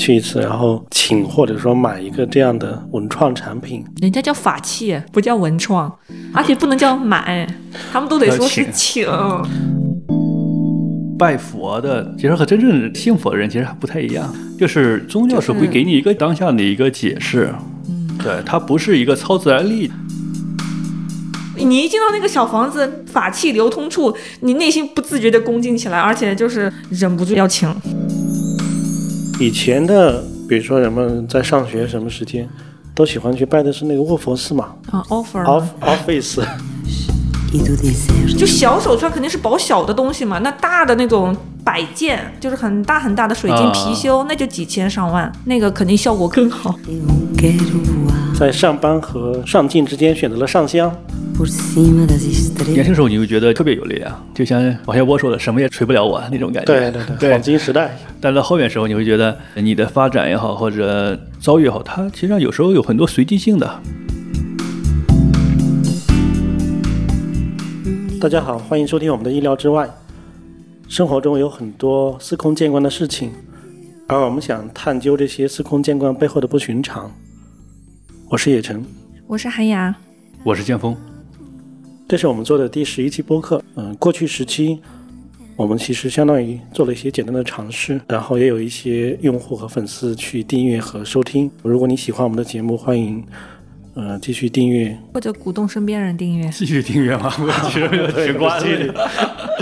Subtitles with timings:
[0.00, 5.94] 去一次，然后请或者说买一个这样的文创产品，人家叫法器，不叫文创，
[6.32, 7.46] 而且不能叫买，
[7.92, 9.06] 他们都得说是请。
[11.18, 17.52] 拜佛的其实和真正信佛的人其实还不太一样，就是宗教是会给你一个当下的一个解释，
[17.86, 19.92] 嗯，对，它不是一个超自然力。
[21.56, 27.70] 你一进到那个小房子，法器流通处，你内心不自觉的恭敬起来，而且就是忍不住要请。
[29.40, 32.46] 以前的，比如说人们在上学什么时间，
[32.94, 36.44] 都喜欢去拜的是那个卧佛寺嘛，啊，office。
[38.38, 46.74] 就小手串肯定是保小的东西嘛，那大的那种摆件，就是很大很大的水晶貔貅，那就几千上万，那个肯定效果更好。
[48.38, 50.90] 在上班和上镜之间选择了上香。
[52.66, 56.72] 年轻时候你会觉得特别有力量，就像王小波说的，什么也锤不了我那种感觉。
[56.72, 57.96] 对对对，黄金时代。
[58.20, 63.80] 但到后面时候，你会觉得你的发展也好，或者遭遇也好，它其实上有时候有很多随机性的。
[68.20, 69.88] 大家好，欢迎收听我们的意料之外。
[70.90, 73.32] 生活中有很多司空见惯的事情，
[74.06, 77.10] 而我们想探究这些司空见惯背后的不寻常。
[78.28, 78.84] 我是野晨，
[79.26, 79.96] 我是韩雅，
[80.44, 80.94] 我是剑锋。
[82.06, 83.62] 这是我们做的第十一期播客。
[83.76, 84.78] 嗯，过去时期
[85.56, 91.50] 我们其实相当于做了一些简单的尝试，然后也有一些用户和粉丝去订阅和收听。
[91.62, 93.24] 如果你喜欢我们的节目，欢迎。
[93.94, 97.32] 呃，继续订阅或者鼓动身边人订阅，继续订阅吗？
[97.38, 98.88] 我觉得挺关键。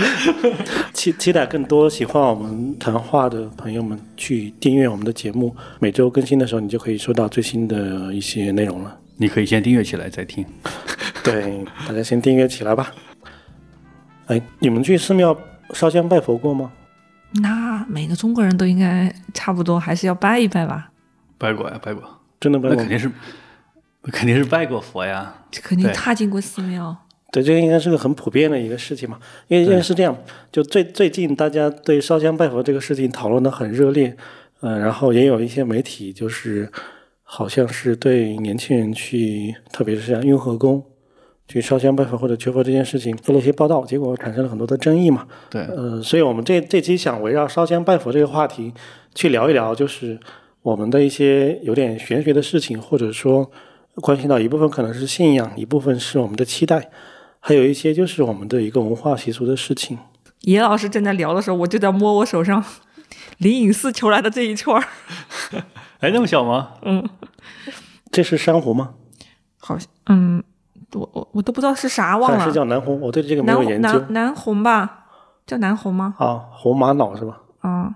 [0.93, 8.95] 期期待更多喜欢我们谈话的朋友们去订阅我们的节目，每周更新的时候，你就可以收到最新的一些内容了。
[9.17, 10.45] 你可以先订阅起来再听。
[11.23, 12.93] 对，大家先订阅起来吧。
[14.27, 15.35] 哎，你们去寺庙
[15.73, 16.71] 烧香拜佛过吗？
[17.41, 20.91] 那每个中国人都应该差不多，还是要拜一拜吧？
[21.37, 22.03] 拜过呀，拜过，
[22.39, 23.11] 真的拜过，那肯定是。
[24.11, 26.95] 肯定是拜过佛呀，肯定踏进过寺庙。
[27.31, 29.19] 对，这个应该是个很普遍的一个事情嘛。
[29.49, 30.17] 因为因为是这样，
[30.51, 34.15] 就最最近大家对烧香拜佛这个事情讨论的很热烈，
[34.61, 36.71] 嗯，然后也有一些媒体就是
[37.21, 40.83] 好像是对年轻人去，特别是像雍和宫
[41.47, 45.27] 去烧香拜佛或者求佛这件事情做了一些报道，结果产生了很多的争议嘛。
[45.51, 48.73] 对，呃，所以我们这这期想围绕烧香拜佛这个话题
[49.13, 50.19] 去聊一聊，就是
[50.63, 53.51] 我们的一些有点玄学的事情，或者说。
[54.01, 56.89] 关系到一部分可能是信仰，一部分是我们的期待，
[57.39, 59.97] 还有一些就是我们的一个文化习俗的事情。
[60.41, 62.63] 野老师正在聊的时候，我就在摸我手上
[63.39, 64.87] 灵隐寺求来的这一串儿。
[65.99, 66.73] 哎，那么小吗？
[66.83, 67.07] 嗯，
[68.11, 68.91] 这是珊瑚吗？
[69.57, 70.41] 好像，嗯，
[70.93, 72.45] 我我我都不知道是啥，忘了。
[72.45, 73.89] 是叫南红，我对这个没有研究。
[73.89, 75.05] 南南红吧？
[75.45, 76.15] 叫南红吗？
[76.19, 77.41] 啊，红玛瑙是吧？
[77.59, 77.95] 啊。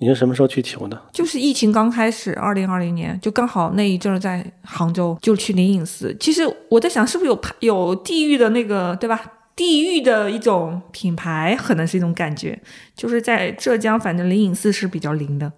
[0.00, 1.00] 你是什么时候去求的？
[1.12, 6.16] 就是疫情刚开始，二零二零年，就刚好那一阵儿在杭州，就去灵隐寺。
[6.20, 9.20] 其实我在想，是不是有有地域的那个，对吧？
[9.56, 12.56] 地域的一种品牌，可能是一种感觉。
[12.94, 15.52] 就是在浙江，反正灵隐寺是比较灵的。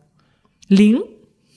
[0.69, 0.99] 灵？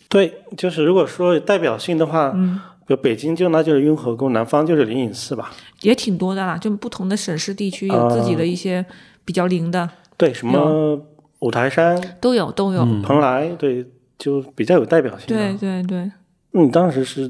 [0.10, 5.54] 对，就是如果说代表性的话，嗯，比如北京就那就是雍和宫，南方就是灵隐寺吧。
[5.84, 8.86] 也挺多的啦，就不同的省市地区有自己的一些
[9.24, 9.90] 比较灵的。
[10.18, 11.02] 对，什么？
[11.44, 13.86] 五台山都有都有，蓬莱对，
[14.18, 15.28] 就比较有代表性。
[15.28, 16.10] 对对对。
[16.52, 17.30] 你当时是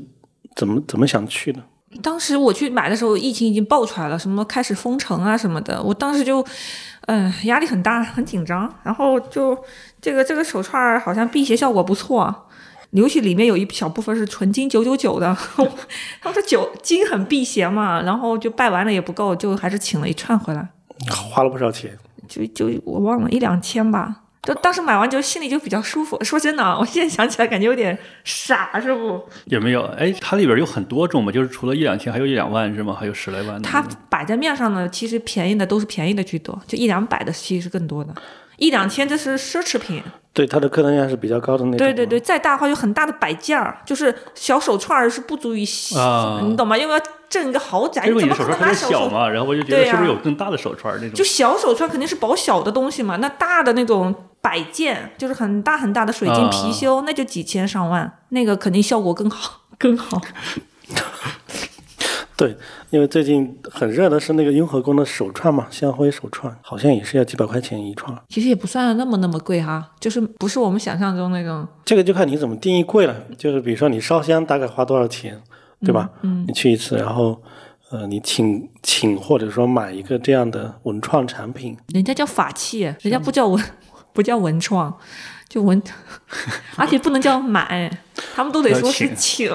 [0.55, 1.59] 怎么怎么想去的？
[2.01, 5.81] 当时我去买的时候，疫情已经爆出来了，什么开始封城啊什么的。
[5.81, 6.45] 我当时就，
[7.07, 8.71] 嗯，压力很大，很紧张。
[8.83, 9.57] 然后就
[9.99, 12.47] 这个这个手串好像辟邪效果不错，
[12.91, 15.35] 尤其里面有一小部分是纯金九九九的。
[16.21, 20.69] 他说九金很辟邪嘛，然后就拜完了也不够，就还是请了一串回来。
[21.09, 21.97] 花了不少钱。
[22.33, 26.21] 就就我忘了一两千吧，就当时买完就心里就比较舒服。
[26.23, 29.21] 说真的，我现在想起来感觉有点傻，是不？
[29.45, 32.95] 也没有，哎，它里边有很多种嘛，就是除了一两千，还有一两万是吗？
[32.99, 33.69] 还有十来万的。
[33.69, 38.13] 它摆在面上的，其实便宜的都是便宜的居多，就一两百的其实是更多的。
[38.57, 41.77] 一两千这是奢侈品，对它的客单价是比较高的那种。
[41.77, 45.67] 对对对，再大的话有很大的摆件儿，就是小手串是不足以，
[46.43, 46.77] 你懂吗？
[46.77, 51.13] 因为要挣一个豪宅，因为你的手串特别小嘛，然后我就觉得是不是有更大的手串那种？
[51.13, 60.21] 就小手串肯定是保小的东西嘛，那大的那种摆件，就是很大很大的水晶貔貅，那就几千上万，那个肯定效果更好更好。
[62.43, 62.57] 对，
[62.89, 68.13] 因为最近很热的是那个雍和宫的手串嘛，香灰手串，好像也是要几百块钱一串。
[68.27, 71.65] 其实也不算那么那么贵哈，就是不是我们想象中那种。
[71.85, 75.41] 这个就看你怎么定义贵了，就是比如说你烧香大概花多少钱，
[75.79, 76.09] 对吧？
[76.23, 76.43] 嗯。
[76.45, 77.41] 你去一次，然后
[77.91, 83.63] 呃，你请请或者说买一个这样的文创产品，人家叫法器，人家不叫文
[84.11, 84.93] 不叫文创。
[85.49, 85.79] 就文，
[86.77, 87.87] 而且不能叫买，
[88.33, 89.51] 他们都得说是请请。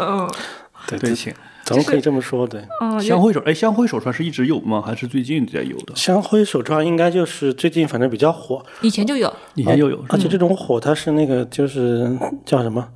[0.86, 1.34] 对对，请
[1.68, 2.66] 咱们可以这么说的。
[2.80, 4.80] 嗯，香灰手，哎，香灰手串是一直有吗？
[4.80, 5.94] 还是最近才有的？
[5.94, 12.10] 香灰手串应该就是最近反正比较火，以前就有，以前就有，而且这种火它是那个就是
[12.46, 12.88] 叫什么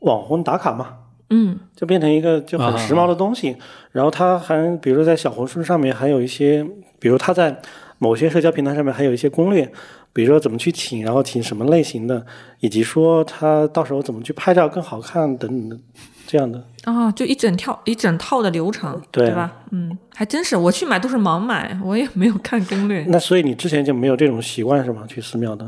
[0.00, 0.88] 网红打卡嘛，
[1.30, 3.56] 嗯，就变成一个就很时髦的东西。
[3.92, 6.64] 然后它还比如说在小红书上面还有一些，
[6.98, 7.60] 比如它在
[7.98, 9.72] 某些社交平台上面还有一些攻略，
[10.12, 12.24] 比如说怎么去请，然后请什么类型的，
[12.60, 15.78] 以及说它到时候怎么去拍照更好看等等的
[16.28, 16.62] 这样的。
[16.84, 19.50] 啊，就一整套一整套的流程，对吧？
[19.70, 23.04] 嗯，还真是，我去买都是盲买，我也没有看攻略。
[23.08, 25.04] 那所以你之前就没有这种习惯是吗？
[25.08, 25.66] 去寺庙的？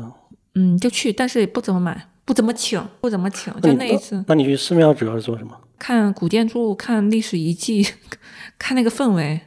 [0.53, 5.51] 嗯，就去，但是也不怎么买，不怎么请，不怎么请，就那一次那你去寺庙主要是做什么？
[5.79, 7.87] 看古建筑，看历史遗迹，
[8.59, 9.41] 看那个氛围。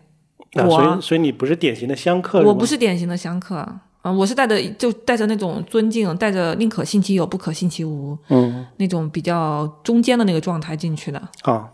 [0.54, 11.18] 啊，我所以所以你不是典型的香客，我不是典型的香客啊、我是带着就带着那种尊敬，带着宁可信其有，不可信其无嗯那种比较中间的那个状态进去的。
[11.42, 11.70] 啊，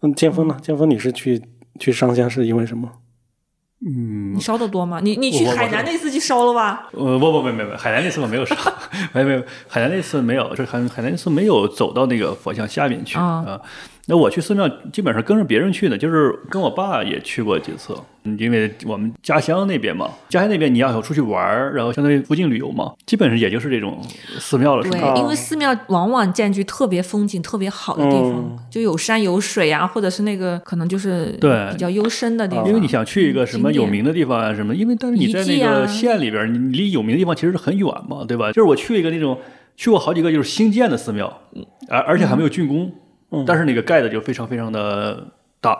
[0.00, 0.56] 嗯，剑锋呢？
[0.62, 1.42] 剑锋你是去
[1.80, 2.88] 去上香是因为什么？
[3.84, 5.00] 嗯你，烧的多吗？
[5.02, 6.88] 你你去海南那次去烧了吧？
[6.92, 8.54] 呃，不不没没没，海南那次我没有烧，
[9.12, 13.60] 没没有海南那次没有，是海海南那次没有走到那个佛像下面去啊啊。
[14.06, 17.94] 那我去寺庙基本上跟着别人去的，就是跟我爸也去过几次，
[18.24, 24.00] 嗯因为我们家乡那边嘛，家乡那边你要出去玩儿，然后相当于附近旅游嘛，基本上也就是这种
[24.40, 32.66] 寺庙了，是对吧？，因为寺庙往往占据特别风景特别好的地方，嗯就有山有水啊，或者是那个可能就是对比较幽深的地方。
[32.66, 38.48] 因为你想去一个什么有名的地方啊，什么，因为但是你在那个县里边儿，你你离有名的地方其实是很远嘛，对吧？
[38.50, 39.38] 就是我去一个那种
[39.76, 41.40] 去过好几个就是新建的寺庙，
[41.88, 42.92] 而而且还没有竣工，嗯
[43.46, 45.26] 但是那个盖的就非常非常的
[45.60, 45.78] 大，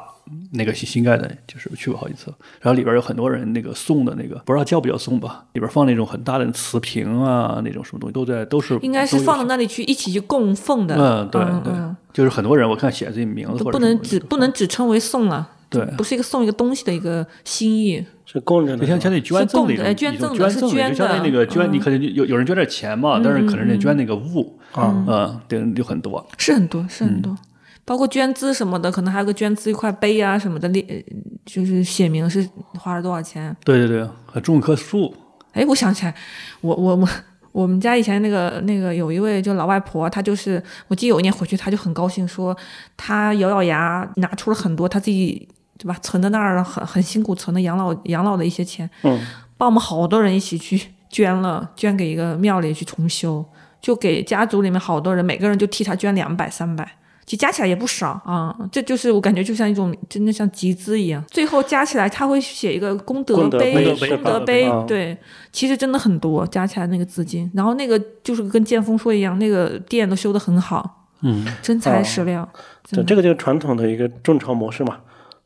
[0.53, 2.33] 那个新新盖的，就是去过好几次。
[2.61, 10.95] 然后里边有很多人那个送的那个，不知道叫不叫送吧，里边放那种很大的瓷瓶啊，那种什么东西都在，都是应该是放到那里去一起去供奉的。
[10.97, 15.85] 嗯，对对，嗯就是很多人我看写自己名字都或者不能只不能只称为送了，对。
[15.97, 18.05] 不是一个送一个东西的一个心意。
[18.33, 21.73] 是供着的像，像相当于捐赠的捐赠的是捐赠的，就捐相当于那个捐，嗯。
[21.73, 26.27] 你可能有有人捐点钱嘛，但是可能人家捐那个物，啊，嗯，对，就很多。
[26.39, 27.21] 是很多，是很嗯。
[27.21, 27.37] 多，
[27.85, 31.05] 包括捐资什么的，可能还有个捐资一块碑啊什么的，列
[31.45, 32.49] 就是写明是
[32.79, 33.55] 花了多少钱。
[33.65, 35.15] 对对对，还种棵树，
[35.53, 36.15] 哎，我想起来，
[36.63, 37.09] 我我我
[37.53, 42.57] 我们家以前那个那个有一位就老外婆，她就是我记得有一年回去，她就很高兴说，
[42.97, 45.47] 她咬咬牙拿出了很多她自己
[45.83, 45.97] 对吧？
[46.01, 49.19] 存在那儿很很辛苦存的养老养老的一些钱，嗯，
[49.57, 50.81] 帮我们好多人一起去
[51.11, 53.45] 捐了，捐给一个庙里去重修，
[53.81, 56.89] 就给家族里面好多人，每个人就替他捐两百三百。
[57.25, 65.17] 其实加起来也不少啊、这就是我感觉就像一种真的像集资一样，最后加起来他会写一个功德碑、功德碑啊，对，
[65.53, 72.47] 其实真的很多，加起来那个资金，然后那个就是跟剑锋说一样，那个店都修得很好，嗯，真材实料，
[72.83, 74.99] 真的这这个就是传统的一个众筹模式嘛，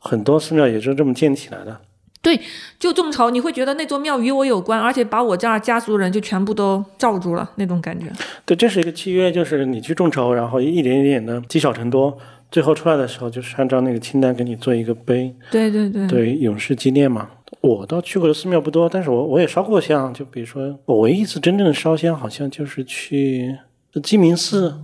[0.06, 1.80] 很多寺庙也是这么建起来的。
[2.22, 2.40] 对
[2.78, 8.06] 就众筹，你会觉得那座庙与我有关，而且把我这儿家族人就全部都罩住了那种感觉。
[8.44, 12.18] 对，这是一个契约，就是你去众筹，然后一点一点的积少成多，
[12.50, 17.30] 最后出来的时候就是按照那个清单给你做一个碑，对对对，对，永世纪念嘛。
[17.60, 23.56] 我倒去过的寺庙不多，但是我我也烧过香，就比如说我唯一一次真正烧香，好像就是去
[24.02, 24.74] 鸡鸣寺。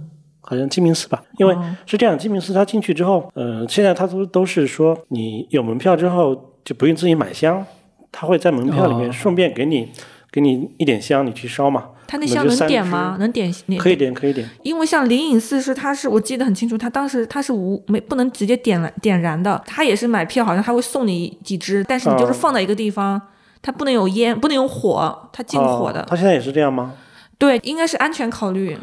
[0.43, 7.65] 好像鸡鸣寺吧，因为哦是这样，鸡鸣寺它进去之后，呃，现在它都都是说你有门票之后就不用自己买香，
[8.11, 9.89] 它会在门票里面哦顺便给你、
[10.31, 11.87] 给你一点香，你去烧嘛。
[12.09, 13.17] 他那香能点吗？
[13.19, 13.51] 能点？
[13.67, 14.47] 点可以点，可以点。
[14.63, 23.19] 因为像灵隐寺是，它是我记得很清楚，它当时它是无没不能直接点燃点燃的，它也是买票，好像他会送你几支，但是你就是哦放在一个地方，
[23.63, 26.03] 它不能有烟，不能有火，它禁火的。
[26.03, 26.93] 哦，它现在也是这样吗？
[27.39, 28.77] 对，应该是安全考虑，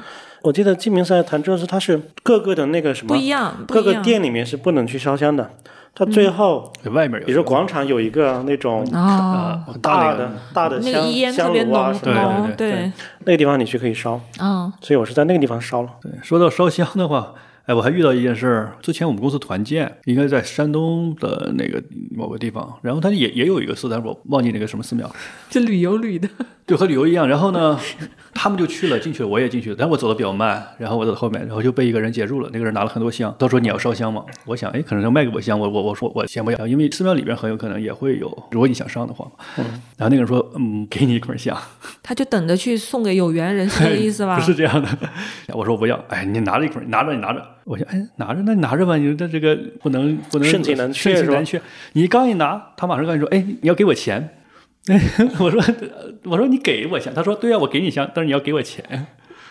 [0.49, 3.93] 我记得鸡鸣寺还潭州寺，它是各个的那个什么不，一样，不各个。
[4.01, 5.47] 店里面是不能去烧香的。
[5.93, 12.91] 它最后，外面有，比如说广场有一个那种哦，呃，大的那个，大的香那个烟香炉啊什么的，浓，对对，
[13.25, 14.19] 那个地方你去可以烧。
[14.39, 15.89] 啊，所以我是在那个地方烧了。
[16.01, 17.35] 对，说到烧香的话，
[17.67, 18.75] 哎，我还遇到一件事儿。
[18.81, 21.79] 之前我们公司团建，应该在山东的那个
[22.15, 25.07] 某个地方，然后它也也有一个寺，但是我忘记那个什么寺庙，
[25.51, 26.27] 就旅游旅的，
[26.65, 27.27] 就和旅游一样。
[27.27, 27.77] 然后呢，
[28.41, 32.49] 他们就去了，进去了，我也进去了，但我走的比较慢，然后我走到后面，然后就被一个人截住了。
[32.53, 34.23] 那个人拿了很多香，他说你要烧香吗？
[34.45, 39.31] 我想，哎，可能要卖给我香，我我我说我先不要，因为寺庙里边很有可能也会有，如果你想上的话嘛。
[39.97, 41.53] 然后那个人说，嗯，给你一捆香。
[42.01, 44.37] 他就等着去送给有缘人，是这个意思吧？
[44.37, 44.87] 不 是这样的。
[45.49, 47.45] 我说不要，哎，你拿着一捆，拿着你拿着。
[47.65, 51.61] 我说，哎，拿着那你拿着吧，你这这个不能不能盛情难却盛情难却。
[51.91, 54.29] 你刚一拿，他马上跟你说，哎，你要给我钱。
[55.39, 55.61] 我说
[56.25, 58.83] 我说你给我钱，他说对呀、我给你香，但是你要给我钱。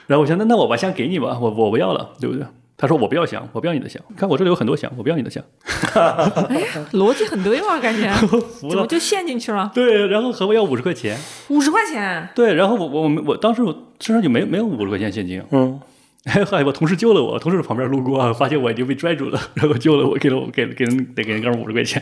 [0.06, 2.44] 然后我想，那那我把香给你吧，我我不要了，对不对？
[2.80, 5.42] 他说我不要香，我不要你的香，看我这里有很多香，我不要你的香。
[6.48, 8.70] 哎，逻辑很对嘛，感觉 服了。
[8.70, 9.70] 怎么就陷进去了？
[9.74, 11.18] 对，然后和我要五十块钱，
[11.48, 15.80] 五十块钱，对，然后我我我我当时我身上就没没有五十块钱现金，嗯，
[16.24, 22.00] 哎，嗨我同事救了我，同事旁边路过啊，发现我已经被拽住了，然后救了我，给了我给给人得给人哥们五十块钱，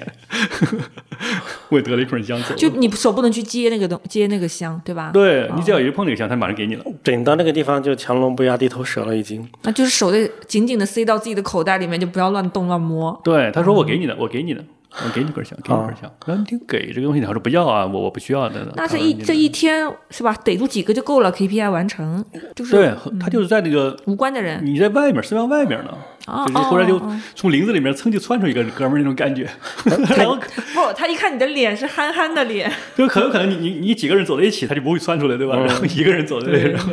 [1.68, 2.54] 我也得了一捆香走。
[2.54, 5.10] 就你手不能去接那个东接那个香，对吧？
[5.12, 6.84] 对你只要一碰那个香，他马上给你了。
[7.02, 9.46] 整到那个地方就强龙不压地头蛇了，已经。
[9.62, 13.18] 那就是手得紧紧的塞到自己的口袋里面，就不要乱动乱摸。
[13.24, 14.64] 对，他说我给你的，我给你的，
[15.04, 16.10] 我给你根香，给你根香。
[16.26, 18.66] 然后你给这个东西，他说不要啊，我我不需要的。
[18.76, 20.34] 那这一这一天是吧？
[20.42, 22.24] 逮住几个就够了，KPI 完成。
[22.54, 25.90] 就是对他就是在那个无关的人，你在外面寺庙外面呢，
[26.24, 27.00] 啊就是忽然就
[27.34, 29.46] 从林子里面蹭就窜出一个哥们儿那种感觉，
[30.16, 35.56] 然后不，他一看你的脸是憨憨的脸，就很有可能你你你几个人走在一起，他就不会窜出来，对吧？
[35.56, 36.88] 然后一个人走在那，然后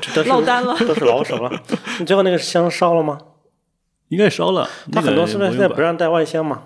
[0.00, 1.50] 这都是落单了都是老手了。
[1.98, 3.18] 你最后那个香烧了吗？
[4.08, 4.68] 应该烧了。
[4.92, 6.62] 他很多寺庙现在不让让带外香嘛。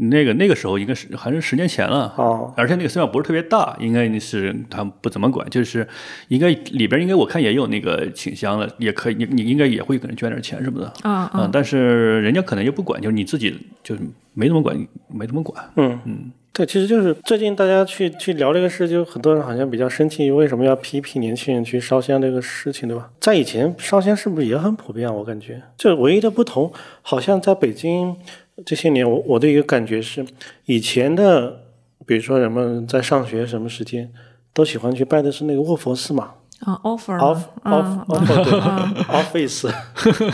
[0.00, 2.12] 那个那个时候应该是还是十年前了。
[2.16, 5.86] 哦，而且那个寺庙不是特别大，应该是他们不怎么管，就是
[6.28, 14.00] 应该里边应该我看也有那个请香了，也可以，你你应该也会给人捐点钱什么的，啊嗯，但是人家可能就不管，就是你自己就是
[14.32, 14.76] 没怎么管，
[15.08, 23.10] 没怎么管，嗯嗯，对，其实就是最近大家去去聊这个事，就很多人好像比较生气，为什么要批评年轻人去烧香这个事情，对吧？
[23.20, 25.12] 在以前烧香是不是也很普遍啊？
[25.12, 26.72] 我感觉，就唯一的不同，
[27.02, 28.16] 好像在北京
[28.64, 30.24] 这些年，我我的一个感觉是，
[30.66, 31.62] 以前的，
[32.06, 34.12] 比如说人们在上学什么时间，
[34.52, 36.34] 都喜欢去拜的是那个卧佛寺嘛。
[36.60, 38.06] 啊，offer off 嘛 off 啊。
[38.08, 39.48] off 对。
[39.48, 39.70] office，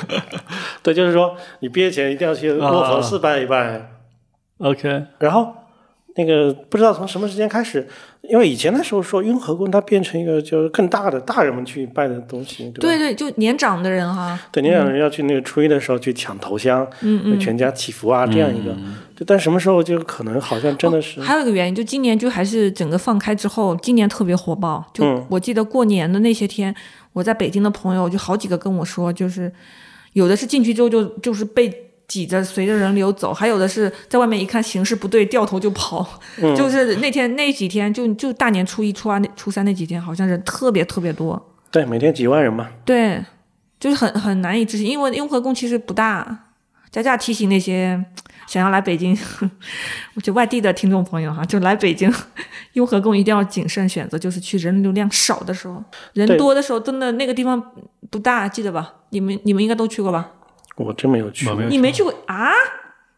[0.83, 3.91] 对，就是说你毕业前一定要去卧佛寺拜一拜
[4.59, 5.53] ，OK，然后
[6.17, 7.87] 那个不知道从什么时间开始，
[8.23, 12.81] 因为以前的时候说雍和宫它变成一个就是更大的大人们去拜的东西，对吧？
[12.81, 18.75] 对对，就年长的人哈，对，你两个人要去那个初一的时候去抢头香，嗯嗯，全家祈福啊，这样一个。
[19.15, 24.85] 对，但什么时候就可能好像真的是，还有一个原因，就今年就还是整个放开之后，今年特别火爆。
[24.93, 26.75] 就嗯我记得过年的那些天，
[27.13, 29.53] 我在北京的朋友就好几个跟我说，就是
[30.15, 36.05] 有的是进去之后就就是被挤着随着人流走，还有的是在外面一看形势不对，掉头就跑。
[36.43, 41.41] 嗯 就是那天那几天，就就大年初一、初二、那初三那几天，好像人特别特别多。
[41.71, 42.69] 对，每天几万人嘛。
[42.85, 43.25] 对，
[43.79, 46.47] 就是很很难以置信，因为雍和宫其实不大。
[46.91, 48.05] 佳佳提醒那些
[48.49, 49.17] 想要来北京，
[50.25, 52.13] 就外地的听众朋友哈，就来北京
[52.73, 55.81] 雍和宫一定要谨慎选择，就是去人流量少的时候，
[56.15, 57.63] 人多的时候，真的那个地方
[58.11, 58.95] 不大，记得吧？
[59.11, 60.33] 你们你们应该都去过吧？
[60.85, 61.55] 我真没有去过。
[61.65, 62.51] 你没去过啊？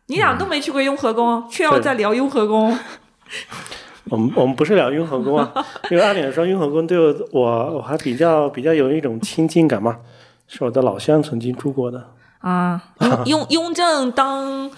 [0.06, 2.76] 你俩都没去过雍和宫，却要在聊雍和宫，
[4.10, 5.50] 我们我们不是聊雍和宫啊，
[5.90, 9.98] 因为按理说雍和宫对我我我还比较比较有一种亲近感嘛，
[10.48, 12.10] 是我的老乡曾经住过的。
[12.40, 14.70] 啊，雍雍雍正当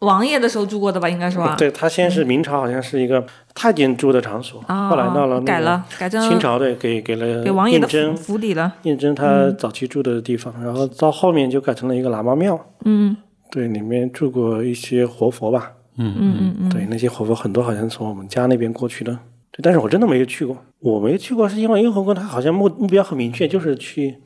[0.00, 1.08] 王爷的时候住过的吧？
[1.08, 1.54] 应该是吧？
[1.56, 3.24] 对他先是明朝好像是一个
[3.54, 8.74] 太监住的场所，啊，后来到了那个改了，改成清朝对给给了给王爷的胤禛府府邸了。
[8.82, 12.58] 胤禛他早期住的地方，然后到后面就改成了一个喇嘛庙。
[12.84, 13.16] 嗯
[13.50, 15.72] 对，里面住过一些活佛吧。
[15.98, 19.12] 嗯嗯嗯，对，那些活佛很多好像从我们家那边过去的。
[19.50, 20.54] 对，但是我真的没有去过。
[20.80, 24.18] 我没去过是因为雍和宫它好像目目标很明确，就是去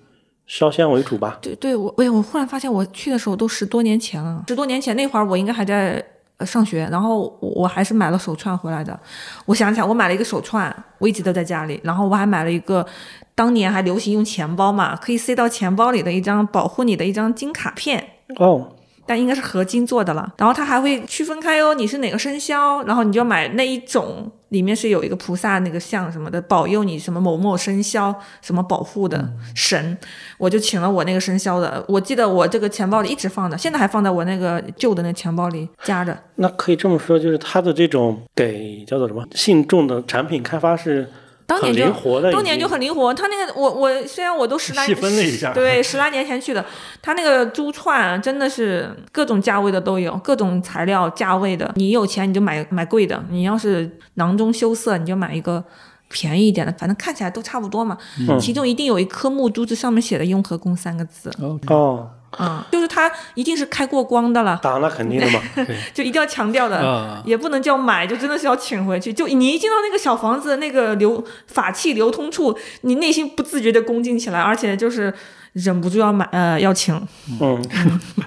[0.52, 1.38] 烧香为主吧。
[1.40, 4.42] 对对，我哎，我忽然发现我去的时候都十多年前了。
[4.49, 6.04] 十多年前那会儿我应该还在
[6.38, 8.99] 呃上学，然后我我还是买了手串回来的。
[9.47, 12.85] 我想想，我买了一个手串，我一直都在家里，然后我还买了一个。
[13.33, 18.04] 当年还流行用钱包嘛，可以塞到钱包里的一张保护你的一张金卡片，
[18.37, 18.69] 哦，
[19.11, 20.33] 但应该是合金做的了。
[20.38, 29.99] 然后它还会区分开哦，你是哪个生肖，然后你就买那一种，里面是有一个菩萨那个像什么的，保佑你什么某某生肖什么保护的神。
[30.38, 36.17] 我就请了我那个生肖的，我记得我这个钱包里一直放着，现在还放在我那个旧的那钱包里夹着。
[36.37, 41.20] 那可以这么说，就是它的这种给叫做什么信众的产品开发是很
[41.50, 46.64] 当年就灵活的，当年就很灵活，他那个我我虽然我都十来细分了一下对，十来年前去的，
[47.02, 55.62] 他那个珠串真的是各种价位的都有，各种材料价位的，你有钱你就买买贵的，你要是囊中羞涩你就买一个
[56.09, 57.99] 便宜一点的，反正看起来都差不多嘛。
[58.19, 61.30] 嗯其中一定有一颗木珠子，上面写的“雍和宫”三个字。
[61.40, 65.41] 哦，哦，嗯，就是他一定是开过光的了，当那肯定的嘛。
[65.93, 69.13] 就一定要强调的，啊也不能叫买，就真的是要请回去。
[69.13, 75.13] 就你一进到那个小房子那个流法器流通处，你内心不自觉的恭敬起来，而且就是
[75.55, 76.95] 忍不住要买呃要请，
[77.41, 77.61] 嗯，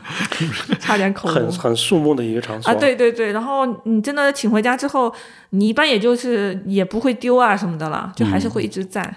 [0.79, 1.31] 差点口误。
[1.31, 2.69] 很很肃穆的一个场所。
[2.69, 5.13] 啊，对对对，然后你真的请回家之后，
[5.51, 9.13] 你一般也就是也不会丢啊什么的了，就还是会一直在。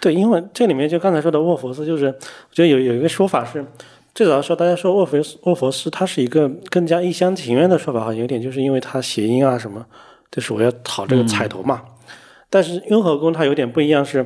[0.00, 3.62] 对，因为这里面就刚才说的卧佛寺，就是我觉得有有一个说法是，
[4.14, 9.86] 最早的时候大家说卧佛卧佛寺，它是一个更加一厢情愿的说法，好像有点就是因为它谐音啊什么，
[10.30, 11.82] 就是我要讨这个彩头嘛。
[12.48, 14.24] 但是雍和宫它有点不一样是，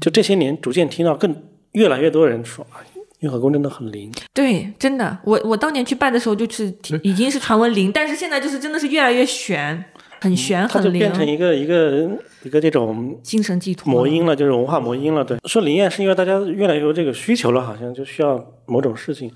[0.00, 1.34] 就这些年逐渐听到更
[1.72, 2.80] 越来越多人说，啊，
[3.20, 4.10] 雍和宫真的很灵。
[4.32, 9.84] 对，真的，我我当年去拜的时候就是已经是传闻灵，但是现在就是真的是越来越玄，
[10.24, 12.08] 很玄它就很灵变，成一个一个
[12.44, 13.92] 一个这种精神寄托。
[13.92, 15.22] 魔音了，就是文化魔音了。
[15.22, 19.30] 对，说灵验是因为大家越来越有这个需求了，好像就需要某种事情，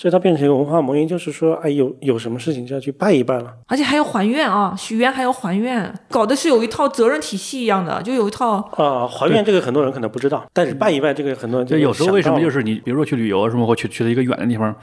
[0.00, 3.52] 所以它变成一个文化魔音，就是说，哎，有有什么事情就要去拜一拜了。
[3.66, 14.74] 而且还要还愿啊，许愿还要还愿，搞的是有一套责任体系一样的，就有一套啊，还愿这个很多人可能不知道，但是拜一拜这个很多人就就有时候为什么就是你，比如说去旅游什么，或去去了一个远的地方，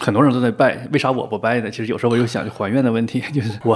[0.00, 1.70] 很多人都在拜，为啥我不拜呢？
[1.70, 3.74] 其实有时候我就想就还愿的问题， 就是我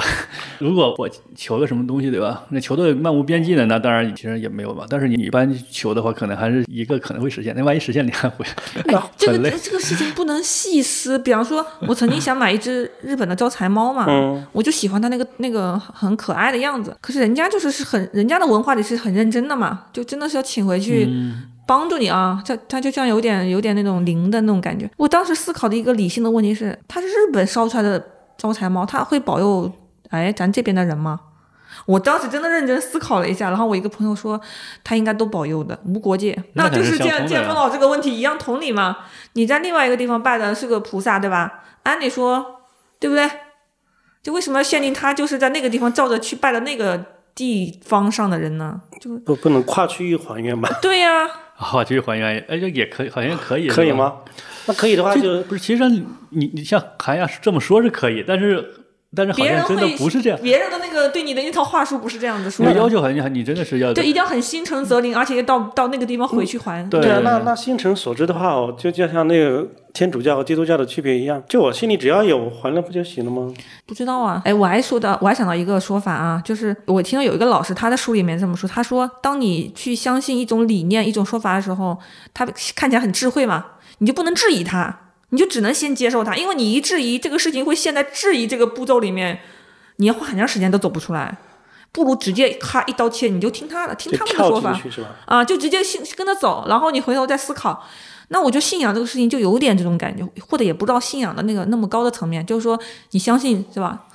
[0.59, 2.45] 如果我求个什么东西，对吧？
[2.51, 4.85] 那求的漫无边际的，那当然其实也没有吧。
[4.91, 8.45] 但是你一般求的话，可能还是一个可能会实现，那万一实现，你还会
[8.89, 11.19] 哎，这个这个事情不能细思。
[11.21, 16.95] 比方说， 我曾经想买一只日本的招财猫嘛，嗯我就喜欢它那个那个很可爱的样子。
[17.01, 21.09] 可是人家就是是很人家的文化里是很认真的嘛，就真的是要请回去
[21.67, 22.43] 帮助你啊。
[22.45, 24.91] 它它就像有点有点那种灵的那种感觉。
[24.97, 28.05] 我当时思考的一个理性的问题是，它是日本烧出来的
[28.37, 29.71] 招财猫，它会保佑
[30.11, 31.21] 哎咱这边的人吗？
[31.87, 34.41] 我当时真的认真思考了一下，然后我一个朋友说，
[34.85, 38.99] 他应该都保佑的，无国界，那就是见见风老这个问题一样同理嘛。
[39.35, 41.64] 你在另外一个地方拜的是个菩萨，对吧？
[41.85, 42.61] 按理说，
[43.00, 43.29] 对不对？
[44.23, 48.81] 就为什么要限定他就是在那个地方照着去拜的那个地方上的人呢？
[49.00, 50.69] 就不不能跨区域还愿吧？
[50.81, 51.26] 对呀、
[51.59, 54.19] 啊，继续还愿，哎，这也可以，好像可以，可以吗？
[54.67, 58.82] 那可以的话就不是，其实你你你像韩亚这么说是可以，但是
[59.14, 60.38] 但是好别人真的不是这样。
[60.42, 62.90] 别人的那个对你的那套话术不是这样子说那要的。
[62.90, 66.88] 求好像你真的是要对，一定要很心诚则灵，而且到到那个地方回去还。
[66.88, 73.53] 对啊，那那心诚所至的话，我就就像那个天主教和基督教的区别一样，就我心里只要有还了不就行了吗？
[73.87, 81.98] 不知道啊，哎，我还说到，我还想到一个说法啊，就是我听到有一个老师他在书里面这么说，他说，当你去相信一种理念、一种说法的时候，
[82.33, 83.64] 他看起来很智慧嘛，
[83.98, 85.01] 你就不能质疑他，
[85.33, 89.40] 你就只能先接受它，因为你一质疑这个事情会陷在质疑这个步骤里面，
[89.97, 91.38] 你要花很长时间都走不出来，
[91.90, 94.79] 不如直接咔一刀切，你就听他的，听他们的说法？
[95.25, 97.83] 啊，就直接信跟着走，然后你回头再思考。
[98.29, 102.79] 那我觉得信仰这个事情就有点这种感觉，或者也不知道信仰的那个那么高的层面，就是说
[103.12, 104.07] 你相信是吧？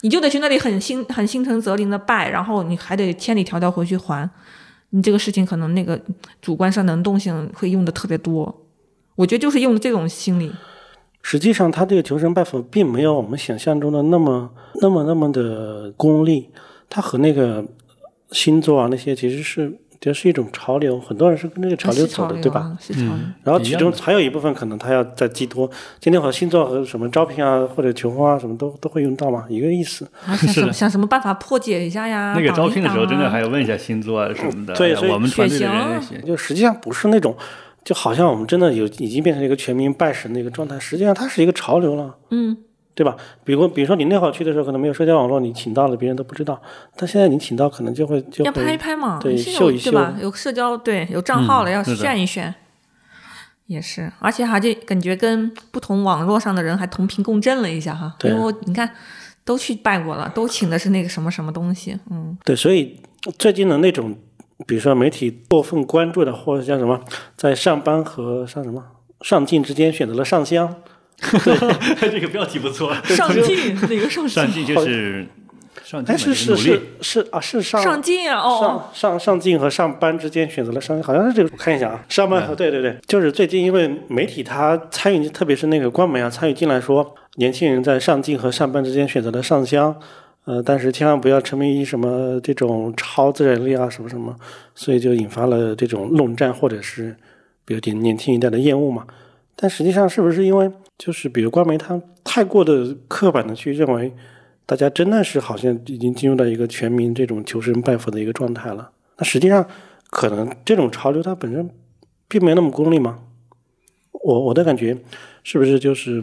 [0.00, 4.28] 你就得去那里很心很心诚则灵的拜，然后你还得千里迢迢回去还。
[4.90, 5.98] 你这个事情可能那个
[6.40, 8.54] 主观上能动性会用的特别多，
[9.16, 10.52] 我觉得就是用的这种心理。
[11.22, 16.50] 实际上，他这个求神拜佛并没有我们想象中的那么、那么、那么的功利。
[16.90, 17.64] 他和那个
[18.32, 22.60] 星座啊那些其实是，就是一种潮流，很多人是跟那个潮流走的，对吧？
[22.60, 22.76] 啊？
[22.80, 23.12] 是潮流。
[23.44, 25.70] 然后其中还有一部分可能他要在寄托，
[26.00, 30.04] 今天和星座和什么招聘啊或者求婚啊什么都都会用到嘛，一个意思。
[30.26, 32.34] 啊，想想什么办法破解一下呀？
[32.36, 34.74] 那个招聘的时候，真的还要问一下星座啊什么的。
[34.74, 36.20] 对所以我们团队的人也行。
[36.26, 37.34] 就实际上不是那种，
[37.84, 42.16] 就好像我们真的有已经变成一个全民拜神的一个状态，实际上它是一个潮流了。
[42.30, 42.56] 嗯，
[42.94, 43.16] 对吧？
[43.42, 46.60] 比如，比如说你那会儿去的时候，可能没有社交网络，你请到了别人都不知道，
[46.96, 50.14] 但现在你请到，可能就会就要拍一拍嘛，对是有秀一对吧？
[50.20, 52.54] 有社交对，有账号了，要炫一炫，
[53.66, 58.88] 也是，而且还就感觉跟不同网络上的人还同频共振了一下哈，因为我你看
[59.44, 63.00] 都去拜过了，都请的是那个什么什么东西，嗯，对，所以
[63.38, 64.14] 最近的那种，
[64.66, 67.00] 比如说媒体过分关注的，或者像什么，
[67.36, 68.82] 在上班和上什么
[69.20, 70.74] 上进之间选择了上香，
[72.00, 74.66] 这个标题不错，上进哪个上上进？
[74.66, 75.26] 就是
[75.84, 76.62] 上进是是努力。
[76.62, 76.68] 是。
[76.72, 89.94] 是是啊，是上上进啊，哦哦，上上上进和上班之间选择了上，好像是这个，我看一下啊，上班和对对对，就是最近因为媒体它参与，特别是那个官媒啊参与进来说，年轻人在上进和上班之间选择了上香，
[90.44, 94.36] 呃，但是千万不要沉迷于什么这种超自然力啊什么什么，
[94.74, 97.16] 所以就引发了这种论战或者是
[97.64, 99.06] 比如点年轻一代的厌恶嘛。
[99.54, 104.12] 但实际上是不是因为就是比如官媒它太过的刻板的去认为？
[104.64, 108.92] 大家真的是好像已经进入到一个全民这种求神拜佛的一个状态了。
[109.18, 109.66] 那实际上，
[110.08, 111.68] 可能这种潮流它本身
[112.28, 113.18] 并没那么功利吗？
[114.12, 114.96] 我我的感觉
[115.42, 116.22] 是不是就是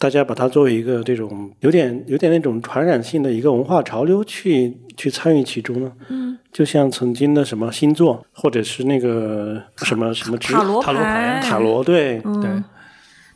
[0.00, 5.92] 大家把它作为一个这种有点有点那种传染性的一个文化潮流去去参与其中呢？
[6.08, 12.40] 嗯，就像曾经的什么星座，或者是那个什么什么直塔罗塔罗牌塔罗对，嗯。
[12.40, 12.50] 对。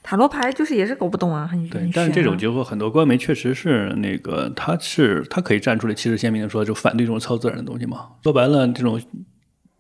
[0.07, 8.09] 塔罗牌就是也是搞不懂啊，很对很，但是这种结果很多官媒确实是那个，他是他可以站出来旗帜鲜明的说，就反对这种超自然的东西嘛。
[8.23, 9.01] 说白了，这种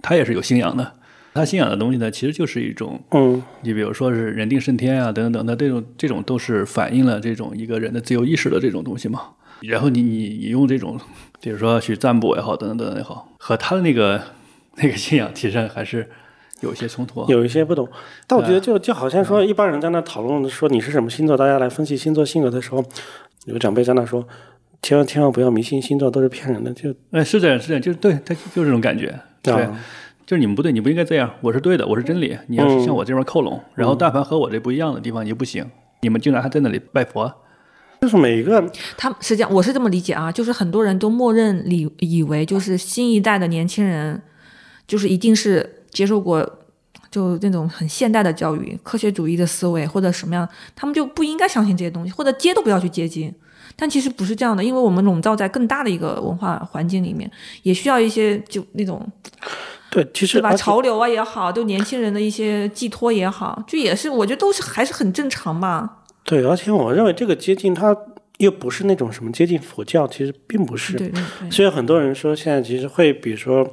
[0.01, 0.95] 他也是有信仰的，
[1.35, 9.21] 他信仰的东西呢，其实就是一种，嗯你比如说是人定胜天啊，等等等，那这种这种都是反映了这种一个人的自由意识的这种东西嘛。
[9.61, 10.99] 然后你你你用这种，
[11.41, 14.23] 比如说去占卜也好，等等等等也好，和他的那个
[14.77, 16.09] 那个信仰提升还是
[16.61, 17.27] 有一些冲突啊。
[17.29, 17.89] 有一些不懂，
[18.29, 22.85] 但我觉得就就好像说一般人在那讨论说你是什么星座，大家来分析星座性格的时候，
[23.47, 24.25] 有个长辈在那说，
[24.83, 29.53] 千万千万不要迷信星座，都是骗人的，就哎，是这样，是这样，就是对他就是这种感觉，对。
[29.53, 29.81] 啊
[30.27, 32.37] 就是你们不对，你不应该这样，我是对的，我是真理。
[32.47, 35.69] 你要是向我这边靠拢，然后但凡和我这不一样的地方，你就不行。
[36.01, 37.31] 你们竟然还在那里拜佛，
[38.01, 44.21] 就是每一个他们是这样，我是这么理解啊，就是很多人都默认理以为就是新一代的年轻人，
[44.87, 46.47] 就是一定是接受过
[47.11, 53.33] 就那种很现代的教育、科学主义的思维或者什么样，他们就不应该相信这些东西，或者接都不要去接近。
[53.77, 57.31] 但其实不是这样的，因为我们笼罩在更大的一个文化环境里面，
[57.63, 59.05] 也需要一些就那种
[59.95, 60.53] 对，其实对吧？
[60.57, 65.99] 潮流啊也好，对年轻人的一些寄托也好，就也是我觉得都是还是很正常吧。
[66.25, 67.97] 对，而且我认为这个接近它
[68.39, 70.99] 又不是那种什么接近佛教，其实并不是。
[70.99, 71.49] 对对对。
[71.49, 73.65] 虽然很多人说现在其实会，比如说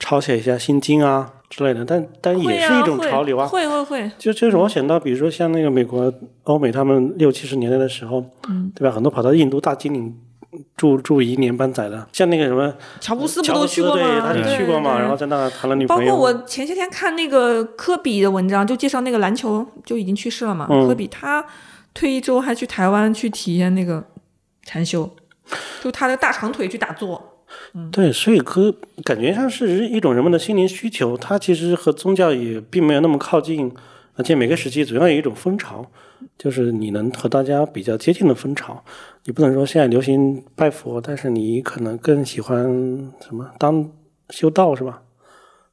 [0.00, 3.46] 抄写一下《心经》啊之类的，但但也是一种啊会潮流啊。
[3.46, 6.12] 会会会，就就是我想到，比如说像那个美国、
[6.42, 8.92] 欧美，他们六七十年代的时候，嗯对吧？
[8.92, 10.12] 很多跑到印度大金岭
[10.76, 14.32] 住住一年半载的，像那个什么乔布斯不乔布斯，都去过吗？
[14.32, 16.12] 对，他就去过嘛，然后在那谈了女包朋友。
[16.12, 20.66] 包括我前些天看那个科比的文章，就介绍那个篮球就已经去世了嘛。
[20.70, 21.44] 嗯科比他
[21.92, 24.02] 退役之后还去台湾去体验那个
[24.64, 25.10] 禅修，
[25.82, 27.44] 就他的大长腿去打坐。
[27.90, 33.72] 对，所以可感觉上是一种人们的心灵需求，它其实和宗教也并没有那么靠近，
[34.18, 35.86] 而且每个时期总要有一种风潮，
[36.36, 38.84] 就是你能和大家比较接近的风潮。
[39.24, 42.64] 你不能说现在流行拜佛，但是你可能更喜欢
[43.20, 43.88] 什么当
[44.30, 45.02] 修道是吧？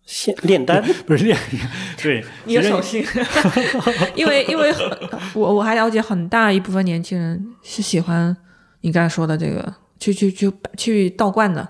[0.05, 1.39] 现炼丹， 不是这样。
[1.99, 3.03] 对， 你要其实小心，
[4.13, 4.71] 因为因为
[5.33, 8.35] 我我还了解很大一部分年轻人是喜欢
[8.81, 11.67] 你刚才说的这个去去去去道观的，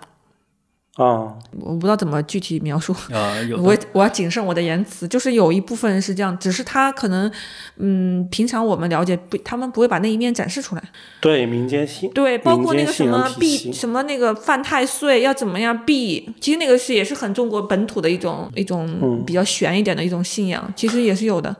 [0.95, 2.95] 啊，我不知道怎么具体描述。
[3.11, 7.29] 啊，有 我我要谨慎我的言辞，就是有一部分人是这样，只是他可能，
[7.75, 10.83] 嗯，平常我们了解不，他们不会把那一面展示出来。
[11.19, 21.53] 对民间信，对，包括那个什么避什么那个犯太岁要怎么样避，其实那个是也是很中国本土的一种一种比较玄一点的一种信仰，其实也是有的。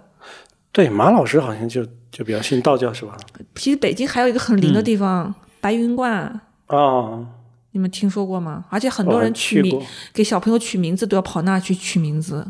[0.71, 3.17] 对马老师好像就就比较信道教是吧？
[3.55, 7.25] 其实北京还有一个很灵的地方，白云观，啊，
[7.75, 8.63] 你们听说过吗？
[8.69, 9.77] 而且很多人取名
[10.13, 12.49] 给小朋友取名字都要跑那去取名字，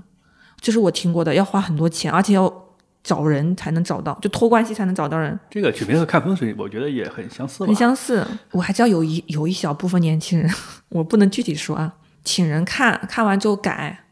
[0.61, 2.67] 这是我听过的，要花很多钱，而且要
[3.03, 7.73] 找人才能找到，就托关系才能找到人，这个取名字看风水，我觉得也很相似很。
[7.73, 8.23] 相似。
[8.51, 10.47] 我还知道有一有一小部分年轻人，
[10.89, 14.05] 我不能具体说啊，请人看看完之后改，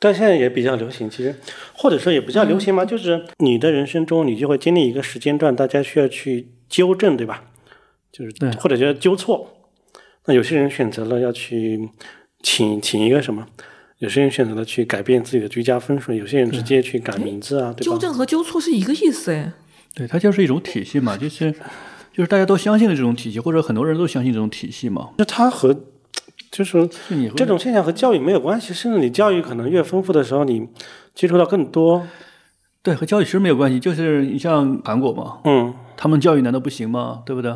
[0.00, 1.38] 但现在也比较流行，其实
[1.74, 7.44] 或者说也不叫流行嘛，就是你的人生中你就会经历一个时间段，大家需要去纠正，对吧？
[8.10, 9.51] 就是对或者叫纠错。
[10.26, 11.88] 那有些人选择了要去
[12.42, 13.46] 请请一个什么，
[13.98, 17.92] 有些人选择了去改变自己的居家风水，有些人直接去改名字啊，对吧？
[17.92, 19.52] 纠正和纠错是一个意思哎。
[19.94, 21.52] 对，它就是一种体系嘛，就是
[22.12, 25.10] 就是大家都相信的这种体系，或者很多人都相信这种体系嘛。
[25.18, 25.74] 那它和
[26.50, 30.68] 就是就你这种现象和教育没有关系，甚至你教育可能越丰富的时候，你
[31.14, 32.06] 接触到更多。
[32.82, 37.22] 对和教育其实没有关系，就是你像韩国嘛，嗯，他们教育难道不行吗？
[37.24, 37.52] 对不对？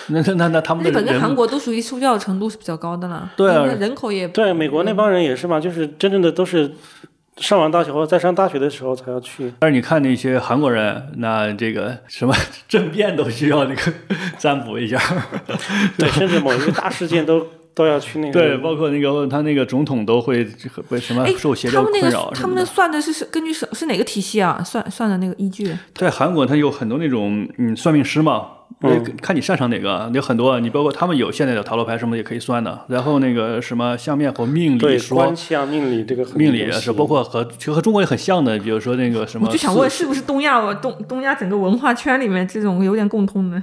[0.08, 6.72] 那那那那他们的日本跟韩国都属于受教程度是比较高的了，对啊人口也对，美国那帮人也是嘛，就是真正的都是
[7.36, 9.52] 上完大学或者在上大学的时候才要去。
[9.60, 12.34] 但是你看那些韩国人，那这个什么
[12.68, 13.92] 政变都需要那个
[14.38, 14.98] 占卜一下，
[15.96, 18.32] 对，甚至某一个大事件都都要去那个。
[18.32, 20.44] 对，包括那个他那个总统都会
[20.90, 22.64] 被什么哎受邪教他们那个他们的。
[22.64, 24.60] 算的是是根据是是哪个体系啊？
[24.64, 25.72] 算算的那个依据？
[25.94, 35.34] 在韩国，他有很多那种嗯算命师嘛，那嗯看你擅长哪个，有很多，你包括他们有现在的塔罗牌什么也可以算的，然后那个什么相面和命理说关。
[35.34, 43.60] 系啊、命理这个很命理流行是包括和其实和中国也很像的，比如说那个什么，我就想问，是不是东亚我东东亚整个文化圈里面这种有点共通的？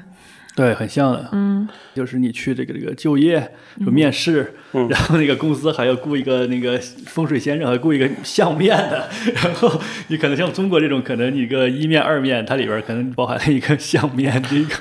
[0.55, 1.29] 对，很像的。
[1.33, 3.51] 嗯，就是你去这个这个就业，
[3.85, 9.69] 就面试，嗯然后那个公司还要雇一个那个风水先生，还雇一个相面的，然后
[10.07, 14.75] 你可能像中国这种，可能你个一面二面，它里边可能包含了一个相面这个，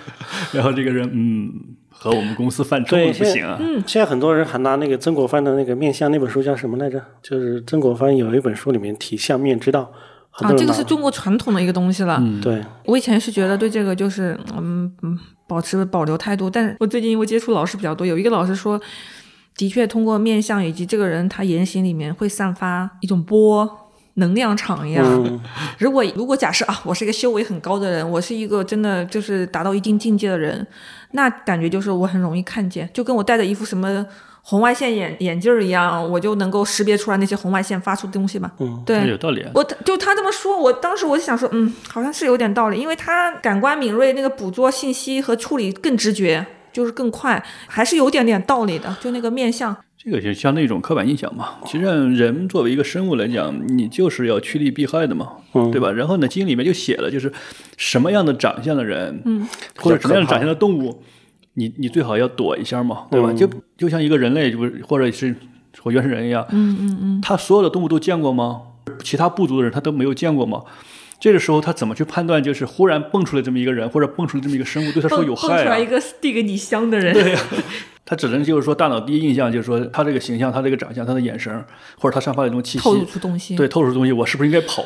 [0.53, 1.53] 然后这个人嗯
[1.91, 3.59] 和我们公司犯冲不现行啊。
[3.61, 7.03] 嗯现在很多人还拿那个曾国藩的那个面相那本书叫什么来着？
[7.21, 9.93] 就是曾国藩有一本书里面提相面之道，
[10.31, 12.19] 啊，这个是中国传统的一个东西了。
[12.21, 18.81] 嗯，对，我以前是觉得对这个就是嗯嗯保持保留态度，但是我最近因为接触老师比较多，有一个老师说，
[19.57, 25.05] 的确通过面相以及这个人他言行里面会散发一种波能量场一样。
[25.25, 25.41] 嗯，
[25.79, 30.67] 如果如果假设啊，我是一个修为很高的人，我是一个真的就是达到一定境界的人，
[31.13, 34.07] 那感觉就是我很容易看见，就跟我戴着一副什么
[34.47, 38.53] 红外线眼眼镜儿一样，我就能够识别出来那些红外线发出的东西嘛。
[38.61, 39.51] 嗯，对，有道理啊。
[39.55, 48.95] 我就他这么说，我当时我就想说，嗯，好像是有点道理，因为他感官敏锐，那个捕捉信息和处理更直觉，就是更快，还是有点点道理的。
[49.01, 51.55] 就那个面相，这个就相当于一种刻板印象嘛。
[51.65, 55.91] 其实人作为一个生物来讲，你就是要趋利避害的嘛，嗯对吧？
[55.91, 57.33] 然后呢，经里面就写了，就是
[57.79, 61.03] 什么样的长相的人，嗯，或者什么样的长相的动物，
[61.55, 63.29] 你你最好要躲一下嘛，对吧？
[63.31, 65.35] 嗯就就像一个人类，就是或者是
[65.79, 68.63] 和原始人一样，嗯嗯嗯，他所有的动物都见过吗？
[69.03, 70.63] 其他部族的人他都没有见过吗？
[71.21, 72.43] 这个时候他怎么去判断？
[72.43, 75.87] 就是忽然蹦出来这么一个人，或者蹦出来这么一个生物，对他说蹦有害啊蹦出来一？
[75.87, 77.41] 个递给你香的人，对呀、
[78.05, 81.65] 他只能就是说大脑第一印象就是说他这个形象、他这个长相、他的眼神，
[81.99, 83.57] 或者他散发的一种气透露息，出东西。
[83.57, 84.85] 对，透露出东西，我是不是应该跑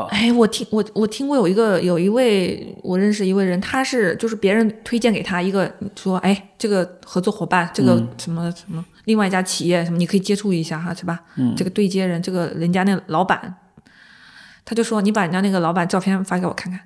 [0.00, 0.06] 啊？
[0.10, 11.20] 哎，我听我我听过有一个有一位我认识一位人，他是就是别人推荐给他一个说，哎，这个合作伙伴，这个嗯什么什么另外一家企业什么，你可以接触一下哈，是吧？
[11.36, 13.56] 嗯这个对接人，这个人家那老板，
[14.64, 16.78] 他就说你把人家那个老板照片发给我看看，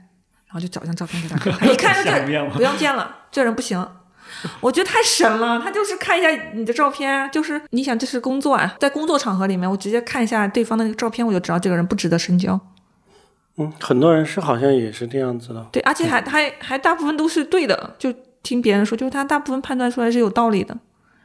[0.47, 3.85] 然后就找一张照片给他看，他 一看不要见了，这人不行。
[4.61, 12.59] 我觉得太神了，他就是看一下你的照片，就是你想这是工作啊，在工作场合里面，我直接看一下对方的那个照片，我就知道这个人不值得深交。
[13.61, 15.65] 嗯，很多人是好像也是这样子的。
[15.71, 20.77] 对，而且还还还大部分都是对的，就听别人说，就是他大部分判断出来是有道理的，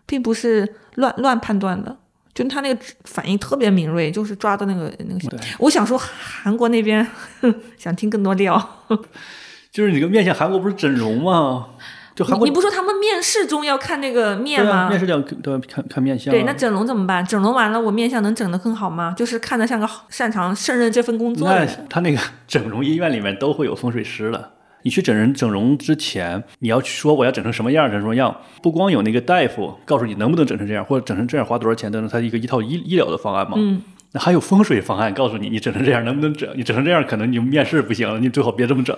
[0.06, 1.98] 并不是乱乱判断的。
[2.34, 5.28] 就他那个反应特别敏锐，就是抓的那个那个。
[5.30, 7.08] 对，我想说，韩国那边
[7.80, 8.86] 想听更多料。
[9.71, 11.67] 就是你这个面向，韩国不是整容吗？
[12.15, 14.88] 就韩国你你不说他们面试中要看那个面吗？
[14.89, 16.34] 面试都要都要看看面相、啊。
[16.34, 17.23] 对，那整容怎么办？
[17.25, 19.13] 整容完了，我面相能整得更好吗？
[19.17, 21.88] 就是看得像个好擅长胜任这份工作的那人。
[21.89, 24.51] 他那个 整容医院里面都会有风水师了。
[24.84, 33.56] 你去整人整容之前，你要说我要整成什么样，整成什么样，不光有那个大夫告诉你能不能整成这样，或者整成这样花多少钱等等，他一个一套医医疗的方案嘛。
[33.58, 36.47] 嗯，那还有风水方案告诉你，你整成这样能不能整？
[36.56, 38.95] 你整成这样，可能你面试不行了，你最好别这么整。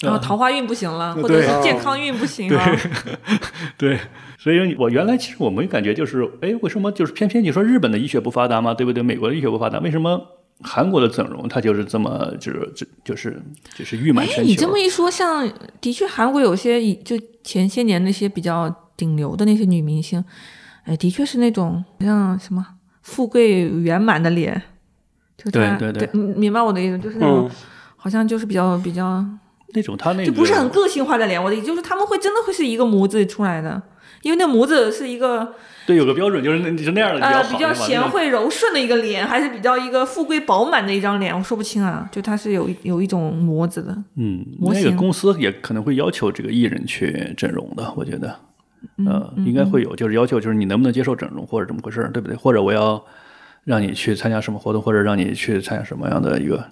[0.00, 2.60] 然后桃花运不行了，或者是健康运不行了。
[3.78, 3.98] 对，
[4.38, 9.02] 所以我原来其实我没感觉就是，哎，为什么就是偏偏你说日本的医学不发达嘛，对不对？
[9.02, 10.20] 美国的医学不发达，为什么
[10.62, 13.40] 韩国的整容它就是这么就是这就是
[13.74, 14.78] 就是誉满哎，全球你这么？
[14.78, 20.22] 一说，像的确韩国有些以就前些年那些比较顶流的那些女明星，
[20.84, 22.66] 哎，的确是那种像什么
[23.02, 24.60] 富贵圆满的脸，
[25.36, 27.50] 就她对对对你明白我的意思，就是那种、嗯
[27.96, 29.24] 好像就是比较比较
[29.74, 33.82] 那种他那个就不是很个性化的脸，我的意思就是他们会真的会是一个模子出来的，
[34.22, 35.54] 因为那模子是一个
[35.86, 43.94] 对有个标准，就是那就那样的比较呃好，比较贤惠柔顺的一个脸，还是比较一个富贵饱满的一张脸，我说不清啊，就它是有有一种模子的。
[44.16, 48.34] 嗯，那个公司也可能会要求这个艺人去整容的，我觉得，
[48.96, 52.36] 嗯呃，应该会有，就是要求就是你能不能接受整容或者怎么回事儿，对不对？
[52.36, 53.04] 或者我要
[53.64, 56.64] 让你去参加什么活动，或者让你去参加什么样的一个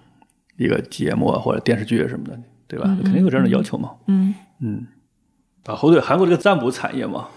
[0.57, 2.39] 一个节目啊，或者电视剧啊什么的，
[2.73, 2.87] 对吧？
[3.05, 3.91] 肯定有这样的要求嘛。
[4.07, 4.87] 嗯，嗯，
[5.67, 7.29] 啊，后对韩国这个占卜产业嘛，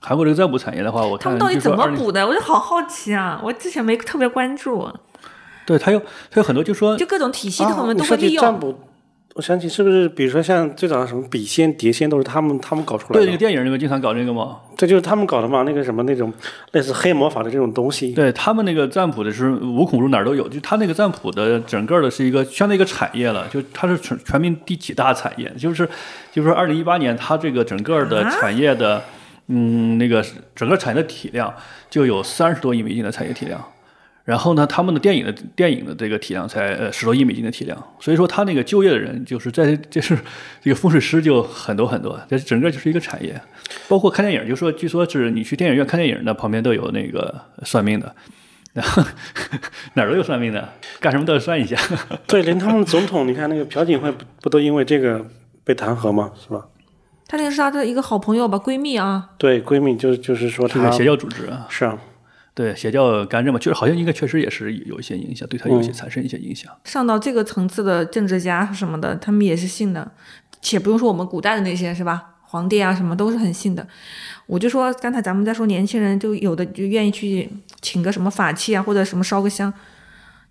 [0.00, 2.26] 韩国这个占卜产业的话，我看他们到底怎据说20么补的？
[2.26, 3.38] 我就好好奇啊！
[3.44, 4.90] 我之前没特别关注，
[5.66, 8.40] 对，他有他有很多，就说就各种体系他啊，们都会利用。
[8.40, 8.74] 起占卜，
[9.34, 15.64] 我想起是不是，比如说像最早的什么笔仙、碟仙，都是他们他们搞出来的对那个，电影里面经常搞这个嘛，这就是他们搞的嘛？
[15.64, 16.32] 那个什么那种
[16.70, 25.84] 类似黑魔法的这种东西，对他们那个占卜的是无孔入哪儿都有，就他那个占卜的整个的是一个相当于一个产业了，就它是全全民第几大产业，就是
[26.30, 29.02] 就是说二零一八年它这个整个的产业的、
[29.48, 31.52] 嗯那个整个产业的体量
[31.90, 33.60] 就有三十多亿美金的产业体量。
[34.24, 40.16] 然后呢，他们的电影的电影的这个体量才呃十多亿美金的体量，所以说他那个就业的人就是在 就是
[40.62, 43.38] 这个风水师就很多很多，这整个就是一个产业，
[43.86, 47.34] 包括看电影，就说据说是你去电影院看电影的旁边都有那个
[47.64, 48.14] 算命的，
[48.72, 49.02] 然 后
[49.92, 50.68] 哪儿都有算命的，
[51.00, 51.76] 干什么都要算一下。
[52.26, 55.22] 对，连他们总统，你看那个朴槿惠不不都因为这个
[55.64, 56.32] 被弹劾吗？
[56.42, 56.66] 是吧？
[57.28, 59.30] 她那个是她的一个好朋友吧，闺蜜啊。
[59.36, 61.98] 对，闺蜜就是就是说她这个邪教组织啊，是啊，
[62.54, 66.72] 对邪教干政嘛，就是好像应该确实也是有一些影响，对他有些产生一些影响。
[66.84, 70.08] 上到这个层次的政治家什么的，他们也是信的，
[70.62, 72.30] 且不用说我们古代的那些是吧？
[72.42, 73.84] 皇帝啊什么都是很信的。
[74.46, 79.72] 我就说刚才咱们在说年轻人，就有的就愿意去请个什么法器啊，或者什么烧个香。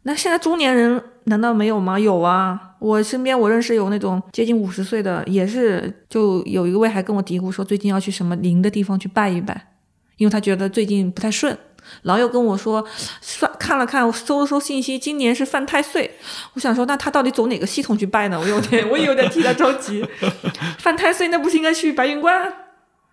[0.02, 1.98] 那现在中年人难道没有吗？
[1.98, 9.70] 有啊，我身边我认识有那种接近五十岁的，也是就有一位还跟我嘀咕说，最近要去什么灵的地方去拜一拜，
[10.18, 11.58] 因为他觉得最近不太顺。
[12.04, 12.86] 然后又跟我说，
[13.22, 16.10] 算看了看，搜了搜信息，今年是犯太岁。
[16.54, 18.40] 我想说，那他到底走哪个系统去拜呢？
[18.40, 20.06] 我有点，我也有点替他着急。
[20.80, 22.54] 犯太岁，那不是应该去白云观？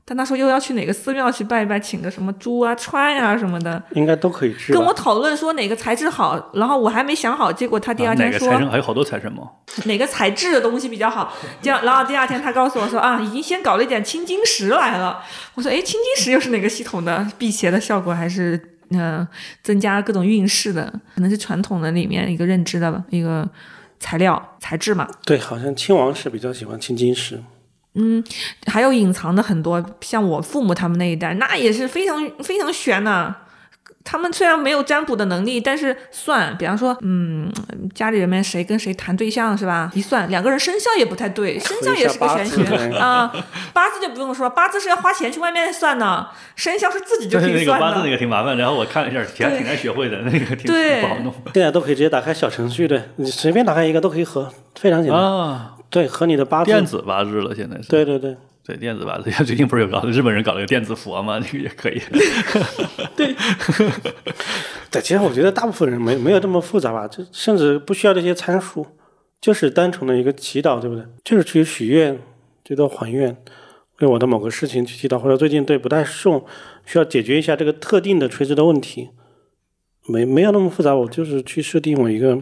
[0.04, 4.72] 但他说又要去哪个寺庙去拜一拜，请个什么猪啊、川呀、什么的，应该都可以治。
[4.72, 9.48] 跟我讨论说哪个材质好，然后我还没想好，结果他第二啊哪天说、个财神还有好多财神吗？
[9.86, 11.32] 哪个材质的东西比较好，
[11.62, 15.22] 这样，然后第二天他告诉我说啊，已经先搞了一点青金石来了。
[15.54, 17.24] 我说，哎，青金石又是哪个系统的？
[17.38, 19.28] 辟邪的效果还是嗯、呃
[19.62, 20.92] 增加各种运势的？
[21.14, 23.48] 可能是传统的里面一个认知的一个
[24.00, 25.08] 材料材质嘛。
[25.24, 27.40] 对，好像亲王是比较喜欢青金石。
[28.66, 33.34] 还有隐藏的很多，像我父母他们那一代，那也是非常非常玄呐、
[34.04, 37.52] 他们虽然没有占卜的能力，但是算，比方说，嗯，
[37.94, 39.90] 家里人们谁跟谁谈对象是吧？
[39.94, 43.30] 一算，两个人生肖也不太对，生肖也是个玄学啊。
[43.72, 47.86] 八字就不用说，八字是要花钱去外面算的，生肖是自己就就是那个可以算的。
[47.86, 55.20] 八字那个挺麻烦，然后我看了一下，挺挺难学会的，那个挺对不好弄现在都可以直接打开小程序的，你随便打开一个都可以合，非常简单。
[55.20, 55.74] 啊。
[55.90, 56.70] 对，和你的八字。
[56.70, 61.38] 电子八字了，现在是对对对，对电子八字， 最近不是有搞日本人搞了个电子佛吗？
[61.38, 62.00] 那个也可以。
[63.16, 63.34] 对，
[64.90, 68.86] 对其实我觉得大部分人没没有这么复杂吧，就甚至不需要这些参数，
[69.40, 71.04] 就是单纯的一个祈祷，对不对？
[71.24, 72.18] 就是去许愿，
[72.64, 73.36] 最多还愿，
[73.98, 76.40] 为我的某个事情去祈祷，或者最近对不太顺，
[76.86, 79.10] 需要解决一下这个特定的垂直的问题，
[80.06, 82.38] 没没有那么复杂，我就是去设定我一个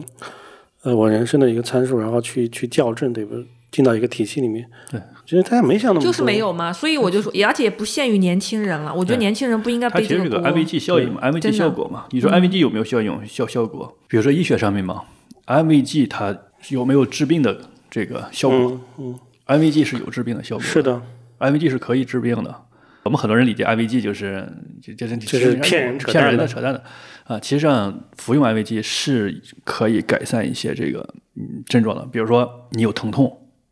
[0.83, 3.45] 呃我人生的一个参数，然后去去校正，对不对？
[3.71, 4.65] 进到一个体系里面。
[4.89, 8.91] 对，其实大家没想那么多，就是没有嘛，所以我就说，也而且也不限于年轻人了。
[8.91, 10.51] 我觉得年轻人不应该背它其实是个这锅。
[10.51, 12.05] IVG 效应嘛，IVG 效果嘛。
[12.09, 13.95] 你说 IVG 有没有效用效效果？
[14.07, 15.03] 比如说医学上面嘛
[15.45, 16.35] ，IVG 它
[16.69, 17.55] 有没有治病的
[17.91, 20.99] 这个效果嗯嗯，？IVG 是有治病的效果，是的
[21.37, 22.63] ，，IVG 是可以治病的。
[23.03, 24.47] 我们很多人理解 IVG 就是
[24.81, 26.83] 就就是就是骗人扯骗人的扯淡的
[27.29, 27.39] 啊。
[27.39, 33.25] 其实上服用安慰剂是可以改善一些这个嗯症状的，比如说你有疼痛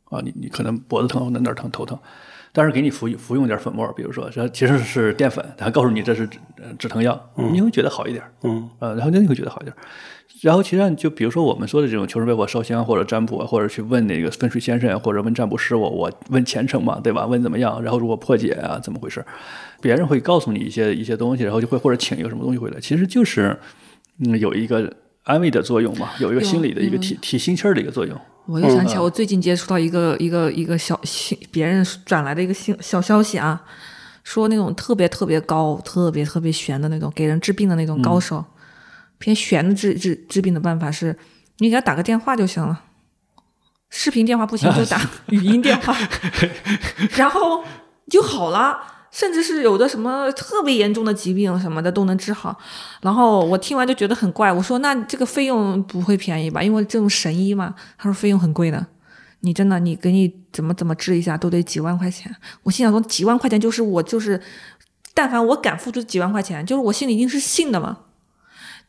[0.06, 1.98] 啊，你你可能脖子疼或者哪儿疼头疼，
[2.54, 6.30] 但是给你服服用点粉末，比如说这其实是淀粉，他告诉你这是
[6.80, 9.76] 止疼药，你会觉得好一点，嗯呃，然后你会觉得好一点。
[10.41, 17.26] 然后其实上就比如说我们说的这种求神拜佛、烧香或者占卜，或者去问那个风水先生或者问占卜师，我我问前程嘛，对吧？
[17.26, 17.82] 问怎么样？
[17.82, 19.26] 然后如果破解啊，怎么回事？
[19.82, 23.58] 别人会告诉你一些一些东西，然后就会或者请一个什么东西回来，其实就是
[24.19, 24.91] 嗯有一个
[25.23, 28.15] 安慰的作用嘛，有一个心理的一个提提心气儿的一个作用。
[28.45, 33.62] 我又想起来，我最近接触到一个一个一个小信，别人转来的一个信小消息啊，
[34.23, 38.43] 说那种特别特别高、特别特别悬的那种给人治病的那种高手，
[39.20, 41.18] 偏悬的治治治病的办法是，
[41.58, 42.84] 你给他打个电话就行了，
[43.90, 45.96] 视频电话不行就打语音电话，
[47.16, 47.64] 然后
[48.10, 48.96] 就好了。
[49.10, 52.56] 甚至是有的什么特别严重的疾病什么的都能治好，
[53.02, 56.62] 然后我听完就觉得很怪，我说那这个费用不会便宜吧？
[56.62, 58.86] 因为这种神医嘛，他说费用很贵的，
[59.40, 62.36] 你真的你给你怎么怎么治一下都得几万块钱。
[62.64, 64.40] 我心想说几万块钱就是我就是，
[65.16, 67.98] 但凡我敢付出几万块钱，就是我心里一定是信的嘛。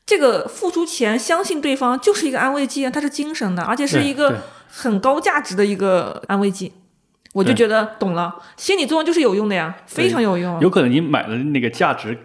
[0.09, 6.73] 这个付出钱相信对方就是一个安慰剂啊，它是精神的，而且是一个很高价值的一个安慰剂。
[7.35, 10.59] 我就觉得懂了，心理作用就是有用的呀，非常有用。
[10.63, 12.17] 有可能你买的那个价值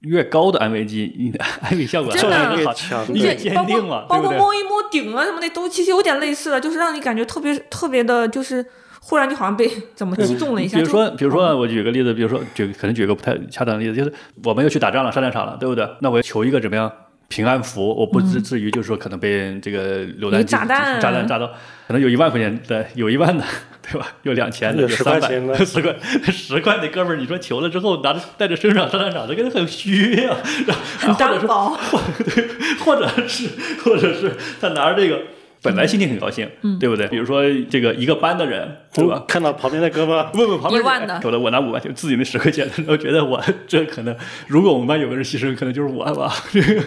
[0.00, 4.20] 越高的安慰剂，你的安慰效果真的越好强你越这包坚定嘛，括包？
[4.20, 8.62] 括摸一摸顶啊什么的，都其实有点类似的，就是让你感觉特别特别的，就是
[9.00, 10.76] 忽然就好像被怎么击中了一下。
[10.76, 14.12] 比如说，比如说，我举个例子，比如说，举可能举个不太恰当的例子，就是
[14.44, 15.88] 我们又去打仗了，上战场了，对不对？
[16.02, 16.92] 那我要求一个怎么样
[17.30, 21.46] 平安符，我不至至于就是说可能被这个榴弹炸弹炸弹炸到，
[21.86, 23.44] 可能有一万块钱的，有一万的，
[23.80, 24.08] 对吧？
[24.24, 25.94] 有两千的，有10三百块钱的 十块
[26.32, 30.34] 十块的哥们儿，你说求了之后拿着带着身上上战场，这个人很虚呀、
[30.98, 31.78] 很单薄，
[32.24, 32.48] 对，
[32.84, 33.48] 或者是
[33.84, 35.22] 或者是他拿着这个。
[35.62, 37.06] 本来心情很高兴，嗯对不对？
[37.08, 39.24] 比如说这个一个班的人，对吧？
[39.28, 46.82] 看到旁边的哥们， 问问旁边一万的有的我拿五万，就自己那十块钱，然后觉得我 这可能，如果我们班有个人牺牲，可能就是我吧，这个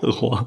[0.00, 0.46] 很慌。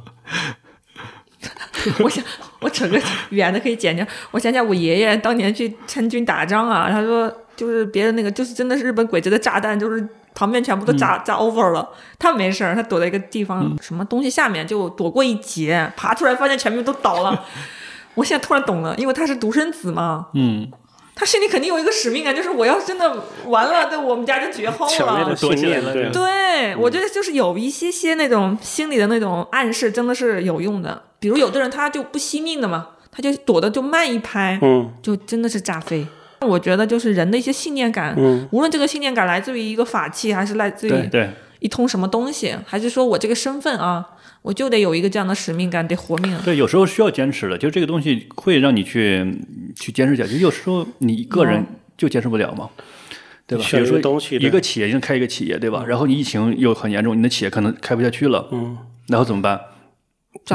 [2.03, 2.23] 我想，
[2.59, 4.05] 我整个远的可以剪掉。
[4.29, 10.07] 我想想，我爷爷当年去参军打仗啊，他说就是别人那个就是真的是日本鬼子的炸弹，就是
[10.41, 11.87] 旁边全部都炸、炸 over 了，
[12.17, 17.45] 他没事儿，他躲在一个地方、什么东西下面就躲过一劫，爬出来发现前面都倒了。
[18.15, 20.67] 我现在突然懂了，因为他是独生子嘛，嗯，
[21.13, 25.35] 他心里肯定有一个使命感，就是我要真的完了，对我们家就绝后了强烈的。
[25.35, 31.03] 信念，躲起来了对，对，我觉得就是有一些些那种心理的那种暗示，真的是有用的。
[31.19, 36.07] 比如有的人他就不惜命的嘛，他就躲的就慢一拍，嗯就真的是炸飞。
[36.47, 41.29] 我觉得就是人的一些信念感，嗯无论这个信念感来自于一个法器，还是来自于对对，
[41.59, 44.05] 一通什么东西，还是说我这个身份啊，
[44.41, 46.37] 我就得有一个这样的使命感，得活命。
[46.43, 49.39] 对，有时候需要坚持的，就这个东西会让你去
[49.75, 50.39] 去坚持下去。
[50.39, 51.63] 有时候你一个人
[51.97, 52.69] 就坚持不了嘛，
[53.45, 53.65] 对吧？
[53.69, 55.83] 比如说东西的一个企业，你开一个企业，对吧？
[55.87, 58.77] 然后你疫情又很严重，你的企业可能开不下去了，嗯，
[59.07, 59.59] 然后怎么办？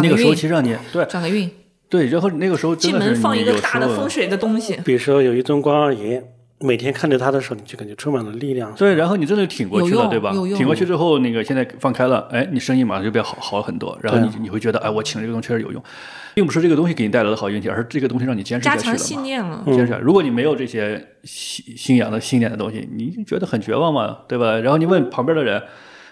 [0.02, 1.48] 那个时候其，实让你对转个运，
[1.88, 6.22] 对，然后那个时候进门放一个大的风水的东西，比如说有一尊关二爷，
[6.58, 8.74] 每天看着他的时候，你就感觉充满了力量。
[8.74, 15.82] 对，然后你真的挺过去了，对吧挺过去之后，那个现在放开了，哎，你生意马上就变好好了很多，然后对你你会觉得，哎，我请这个东西确实有用，
[16.34, 19.22] 并不是这个东西给你带来的好运气，而是这个东西让你坚持加下去了强信嘛。
[19.22, 19.62] 念了。
[19.66, 19.92] 坚持。
[20.02, 24.58] 如果你没有这些信信仰的信念的东西，你就觉得很绝望嘛，对吧？
[24.58, 25.62] 然后你问旁边的人，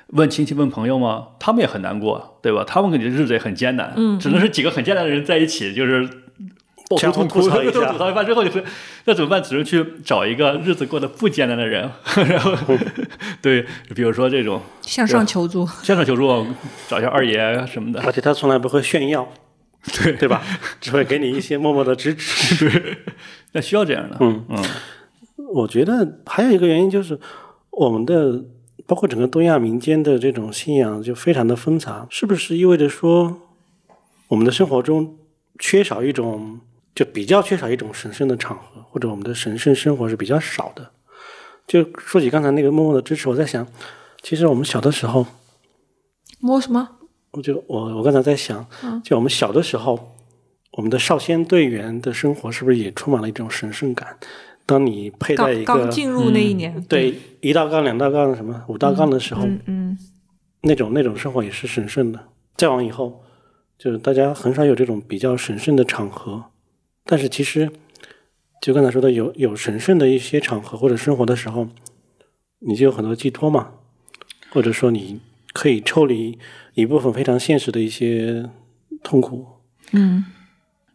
[0.09, 2.65] 问亲戚、问朋友吗，他们也很难过，对吧？
[2.67, 6.09] 他们肯定日子也很艰难，嗯只能是几个很艰难的人在一起，就是。
[6.99, 8.63] 相互，吐槽一下 吐槽一番之后，就是
[9.07, 9.43] 那怎么办？
[9.43, 11.91] 只能去找一个日子过得不艰难的人，
[12.29, 12.55] 然后
[13.41, 16.47] 对，比如说这种向上求助，向上求助，
[16.87, 18.01] 找一下二爷啊什么的。
[18.03, 19.27] 而且他从来不会炫耀，
[20.05, 20.43] 对对吧？
[20.79, 22.99] 只会给你一些默默的支持。
[23.53, 24.63] 那需要这样的，嗯嗯
[25.55, 27.19] 我觉得还有一个原因就是
[27.71, 28.45] 我们的
[28.87, 33.41] 包括整个东亚民间的这种信仰就非常的纷杂，是不是意味着说
[34.29, 35.17] 我们的生活中
[35.59, 36.61] 缺少一种
[36.95, 40.91] 就比较缺少一种神圣的场合，或者我们的神圣生活是比较少的？
[41.67, 43.67] 就说起刚才那个默默的支持，我在想，
[44.23, 45.27] 其实我们小的时候，
[46.41, 46.89] 摸什么？
[47.31, 48.67] 我就我我刚才在想，
[49.03, 50.15] 就我们小的时候，
[50.73, 54.19] 我们的少先队员的生活是不是也充满了一种神圣感？
[54.67, 59.99] 当你佩戴一刚个刚进入那一年，对一道杠、两道杠、什么五道杠的时候，嗯嗯，
[60.63, 62.29] 那种那种生活也是神圣的。
[62.57, 63.23] 再往以后，
[63.79, 66.45] 就是大家很少有这种比较神圣的场合，
[67.05, 67.71] 但是其实
[68.63, 71.69] 就刚才说的，有有神圣的一些场合或者生活的时候，
[72.61, 73.73] 你就有很多寄托嘛，
[74.51, 75.21] 或者说你
[75.53, 76.39] 可以抽离
[76.73, 78.49] 一部分非常现实的一些
[79.03, 79.47] 痛苦。
[79.93, 80.25] 嗯，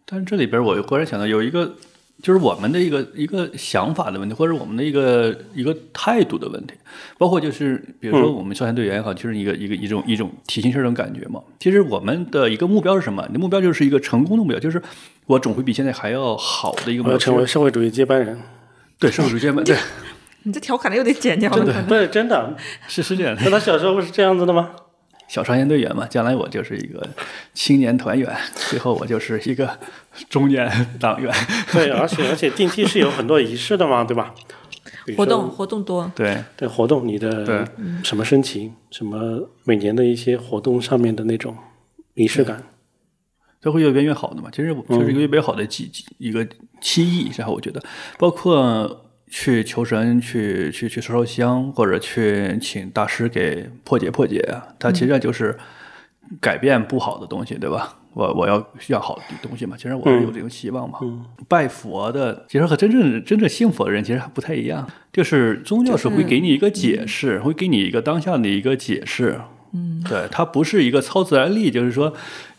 [0.06, 1.76] 但是这里边我忽然想到有一个，
[2.22, 6.74] 就是我们的一个一个想法的问题，或者我们的一个一个态度的问题，
[7.18, 11.42] 包括就是比如说我们少先队员也好，就是一个一个一种一种体型事儿这种感觉嘛。
[11.60, 13.26] 其实我们的一个目标是什么？
[13.28, 14.82] 你的目标就是一个成功的目标，就是
[15.28, 17.10] 我总会比现在还要好的一个目标。
[17.10, 18.38] 我要成为社会主义接班人，
[19.00, 19.78] 对社会主义接班，对，
[20.44, 22.56] 你这调侃的又得剪掉了，可能不是真的。
[22.88, 23.42] 是是这样的。
[23.46, 24.72] 那他小时候不是这样子的吗？
[25.30, 27.08] 小少先队员嘛，将来我就是一个
[27.54, 29.80] 青年团员，最后我就是一个
[30.28, 30.68] 中年
[31.00, 31.32] 党员。
[31.72, 34.34] 对，而且而且定期是有很多仪式的嘛，对吧？
[35.16, 37.64] 活动活动多，对，对活动，你的对
[38.04, 41.56] 什么申请，什么每年的一些活动上面的那种
[42.16, 42.64] 仪式感，
[43.62, 44.50] 都会越变越好的嘛。
[44.52, 46.48] 其实我就是一个越变越好的记记一个
[46.82, 47.82] 期意，然后我觉得，
[48.18, 55.58] 包括去求神、去去去烧烧香，或者去请大师给破解破解啊，它其实就是
[56.42, 57.96] 改变不好的东西，对吧？
[58.16, 61.00] 我我要要好的东西嘛，其实我是有这种希望嘛。
[61.48, 69.40] 拜佛的其实和真正真正信佛的人其实还不太一样，就是宗教是会给你一个解释，会给你一个当下的一个解释。
[69.72, 72.12] 嗯，对，它不是一个超自然力，就是说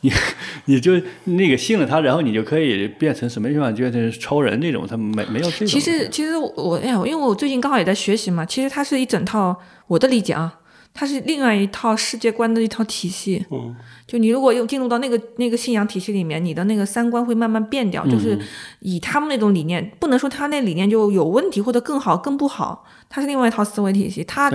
[0.03, 0.13] 你
[0.67, 0.93] 你就
[1.25, 5.67] 那个信了他，然后你就可以变成什么地方，就变成超人那种，他没没有这种。
[5.67, 10.59] 其实其实我哎呀，因为我最近刚好也在学习嘛，其实它是一整套我的理解啊，
[10.95, 13.45] 它是另外一套世界观的一套体系。
[13.51, 13.77] 嗯，
[14.07, 18.41] 就你如果又进入到那个那个信仰体系里面，你的那个三观会慢慢变掉，就是嗯
[18.81, 24.51] 以他们那种理念，不能说他那理念就有问题或者更好更不好，他是另外一套思维体系，他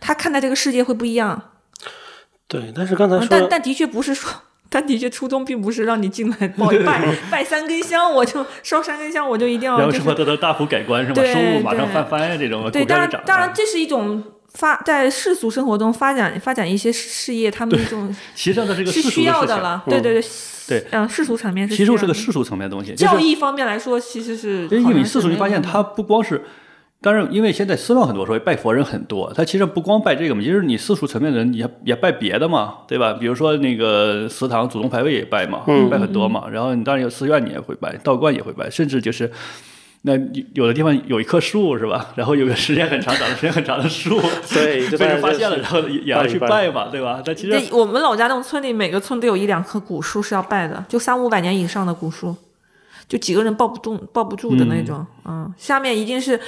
[0.00, 1.40] 他看待这个世界会不一样。
[2.46, 2.72] 对。
[2.74, 4.30] 但是刚才但但的确不是说，
[4.74, 11.20] 但的确初衷并不是让你进来拜拜 拜三根香，我就烧三根香，我就一定要就是然后什么得到大幅改观是吧？
[11.20, 13.52] 对收入马上对翻番呀，这种对，当然当然。
[13.54, 14.22] 这是一种
[14.54, 19.82] 发在世俗生活中发展发展一些事业，他们一种 其实上它是个是需要的了。
[19.86, 20.24] 对对对，
[20.68, 26.42] 对，嗯，世俗层面是其实是个世俗层面的东西，教义方面来说，其实是因为世俗，你发现它不光是
[27.02, 29.32] 当然，因为现在寺庙很多，所以拜佛人很多。
[29.34, 33.12] 他其实不光拜这个嘛，其实你世俗层面的人也也拜别的嘛，对吧？
[33.14, 36.48] 比如说那个祠堂祖宗牌位也拜嘛，拜很多嘛。
[36.48, 39.28] 然后你当然有寺院你也会拜，道观也会拜，甚至就是
[40.02, 42.12] 那有有的地方有一棵树是吧？
[42.14, 44.20] 然后有个时间很长、长的时间很长的树，
[44.54, 47.20] 对，就被人发现了，然后也也要去拜嘛，对吧？
[47.24, 52.36] 但其实，我们老家那种村里，每个村都有一两棵古树是要拜的，就三五百年以上的古树，
[53.08, 55.04] 就几个人抱不动、抱不住的那种。
[55.24, 56.38] 嗯下面一定是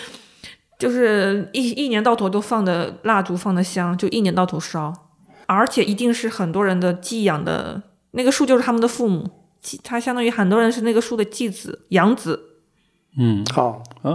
[0.79, 4.93] 就是一一年到头都放的蜡烛、放的香，就一年到头烧，
[5.47, 9.29] 而且一定是很多人的寄养的那个树，就是他们的父母，
[9.61, 12.51] 继他相当于很多人是那个树的继子、养子。
[13.17, 14.11] 嗯好，啊，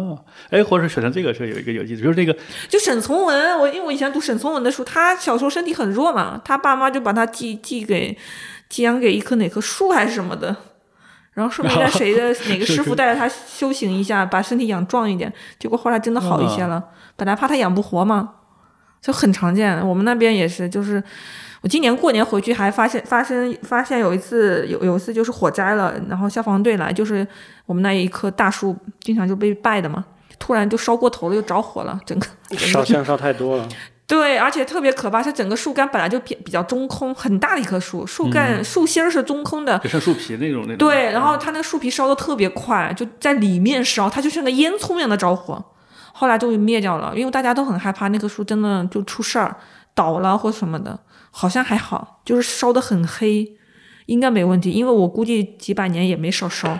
[0.49, 2.37] 哎，或者选择这个是有一个有意思，就是那个
[2.67, 8.17] 就沈从文，我因为我以前读沈从文的书，他小时候身体很弱嘛，他爸妈就把他寄寄给
[8.67, 10.53] 寄养给一棵哪棵树还是什么的，
[11.39, 16.83] 然后说明在谁的 哪个师傅带着他修行一下，把身体养壮一点，结果后来真的好一些了。
[17.15, 18.31] 本来怕他养不活嘛，
[19.01, 19.79] 就很常见。
[19.87, 21.01] 我们那边也是，就是
[21.61, 27.25] 我今年过年回去还发现发生发现有一次有有一次就是火灾了，然后消防队来，就是
[27.65, 30.03] 我们那一棵大树经常就被拜的嘛。
[30.37, 32.25] 突然就烧过头了，又着火了，整个
[32.55, 33.67] 烧 香烧太多了，
[34.09, 40.77] 对，而且特别可怕，它整个树干本来就比比较中空，很大的一棵树，树干、树心儿是中空的，就像树皮那种那种。
[40.77, 45.63] 对，然后它那个树皮烧的特别快，就在里面烧，它就像个烟囱一样的着火，
[46.11, 49.55] 后来终于灭掉了，因为大家都很害怕那棵树真的就出事儿
[49.93, 50.99] 倒了或什么的，
[51.29, 53.47] 好像还好，就是烧的很黑，
[54.07, 56.79] 应该没问题，因为我估计几百年也没少烧。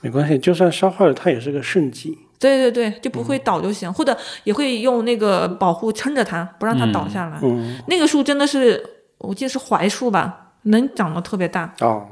[0.00, 2.18] 没关系，就算烧坏了，它也是个圣迹。
[2.40, 7.38] 对对对，就不会倒就行，或者也会用那个保护撑着它，不让它倒下来。
[7.42, 8.82] 嗯，那个树真的是，
[9.18, 11.72] 我记得是槐树吧，能长得特别大。
[11.80, 12.08] 哦，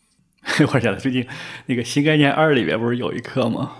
[0.74, 1.24] 我想到最近
[1.66, 3.70] 那个《新概念二》里边不是有一课吗？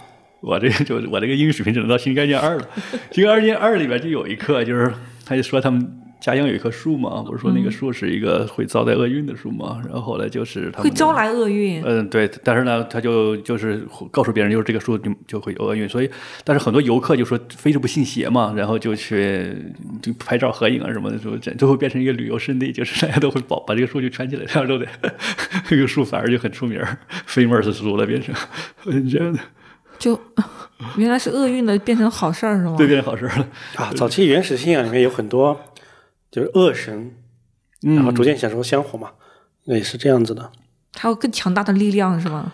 [0.41, 2.66] 我这个就我这个英语水平只能到《新概念二》了，
[3.11, 4.91] 《新概念二》里边就有一课，就是
[5.26, 16.11] 他就说他们家乡有一棵树嘛，不是说那个树是一个会招来厄运的树嘛，然后后来就是他们会招来厄运，嗯，对，但是呢，他就就是告诉别人，就是这个树就就会有厄运，所以，
[16.45, 19.57] 但是很多游客就说非是不信邪嘛，然后就去
[20.03, 24.87] 就拍照合影啊什么的，就这最后变成一个旅游胜地，就是大家都会保把这个树就圈起来，这样都得
[25.66, 28.35] 这个树反而就很出名儿，famous 树了，变成
[29.11, 29.39] 这样的，
[29.99, 30.18] 就
[30.97, 32.75] 原来是厄运的变成好事儿是吗？
[32.77, 33.47] 对，变成好事儿了。
[33.77, 35.59] 啊，早期原始信仰里面有很多
[36.31, 37.14] 就是恶神，
[37.81, 39.12] 然后逐渐享受香火嘛，
[39.64, 40.53] 也是这样子的。
[40.95, 42.53] 还有更强大的力量是吗？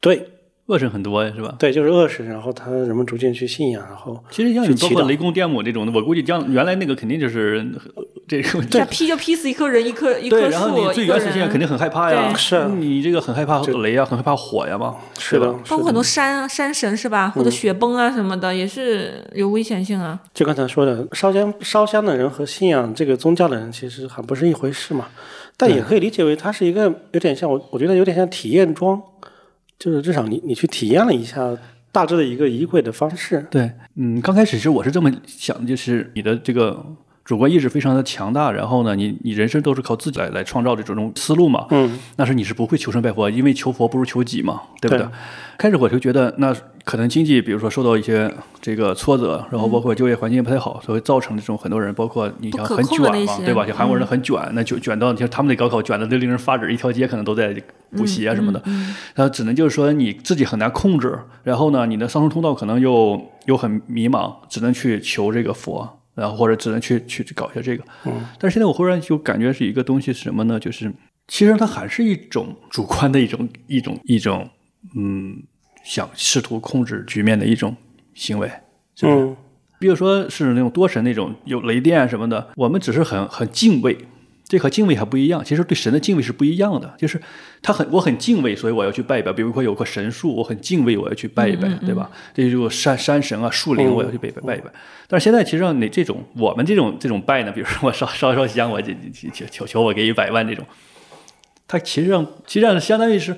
[0.00, 0.35] 对
[0.66, 1.54] 恶神很多呀，是吧？
[1.58, 7.64] 对，就是恶神，然后他人们逐渐去信仰，然后其实像你包括雷公电母这种的，我估计将原来那个肯定就是
[7.94, 12.56] 呃 这个这 劈就劈死一棵人，一棵一棵对，然后树，你最原始信仰肯定很害怕呀，是。
[12.56, 17.30] 啊你这个很害怕雷啊，很害怕火呀嘛，是的，包括很多山啊山神是吧？
[17.34, 20.18] 或者雪崩啊什么的，也是有危险性啊。
[20.34, 25.06] 就刚才说的，烧香烧香的人和信仰这个宗教的人其实还不是一回事嘛，
[25.56, 29.00] 但也可以理解为它是一个有点像我，我觉得有点像体验装，
[29.78, 31.56] 就是至少你你去体验了一下
[31.92, 33.46] 大致的一个仪轨的方式。
[33.50, 36.84] 对，嗯，刚开始是我是这么想的，就是你的这个
[37.26, 45.04] 主观意识非常的强大，然后呢，你你人生都是靠自己来来创造这种思路嘛，嗯，那是你是不会求神拜佛，因为求佛不如求己嘛，对不对？
[45.04, 45.08] 对
[45.58, 46.54] 开始我就觉得，那
[46.84, 53.66] 可能经济，比如说受到一些这个挫折，然后包括就业环境不太好，所以造成这种很多人，包括你像很卷嘛，对吧？
[53.66, 57.60] 像韩国人很卷，那就卷到像他们那高考卷的都令人发指，一条街可能都在
[57.96, 58.62] 补习啊什么的。
[59.16, 67.84] 那只能就是说你自己很难控制，然后呢，你的上升通道可能又又很迷茫，只能去求这个佛，然后或者只能去去去搞一下这个。
[68.06, 70.58] 嗯，但是现在我忽然就感觉是一个东西是什么呢？
[70.58, 70.92] 就是
[71.28, 74.48] 其实它还是一种主观的一种一种一种
[74.96, 75.42] 嗯，
[75.84, 77.76] 想试图控制局面的一种
[78.14, 78.50] 行为。
[79.02, 79.36] 嗯，
[79.78, 83.96] 比如说是那种多神那种有雷电什么的，我们只是很很敬畏，
[84.48, 85.44] 这和敬畏还不一样。
[85.44, 87.20] 其实对神的敬畏是不一样的，就是
[87.62, 89.32] 他很我很敬畏，所以我要去拜一拜。
[89.32, 92.10] 比如说有棵神树，我很敬畏，我要去拜一拜，对吧？
[92.34, 94.70] 这就是山山神啊、树林，我要去拜拜拜一拜。
[95.08, 98.92] 但是现在其实让你这种我们这种这种拜呢，比如说我烧烧烧香，我就
[99.32, 100.64] 求求求我给一百万这种，
[101.66, 103.36] 他其实上其实上相当于是。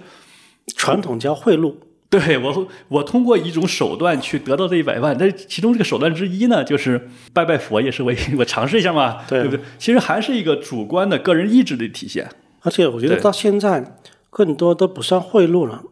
[0.77, 1.75] 传统叫贿赂，
[2.11, 9.61] 对我，我通过一种手段去得到这一百万，但其中这个手段之一呢，就是拜拜佛，也是我 我尝试一下嘛，对不对？
[9.79, 12.29] 其实还是一个主观的个人意志的体现。
[12.63, 13.99] 而且我觉得到现在
[14.31, 15.83] 更多都不算贿赂了。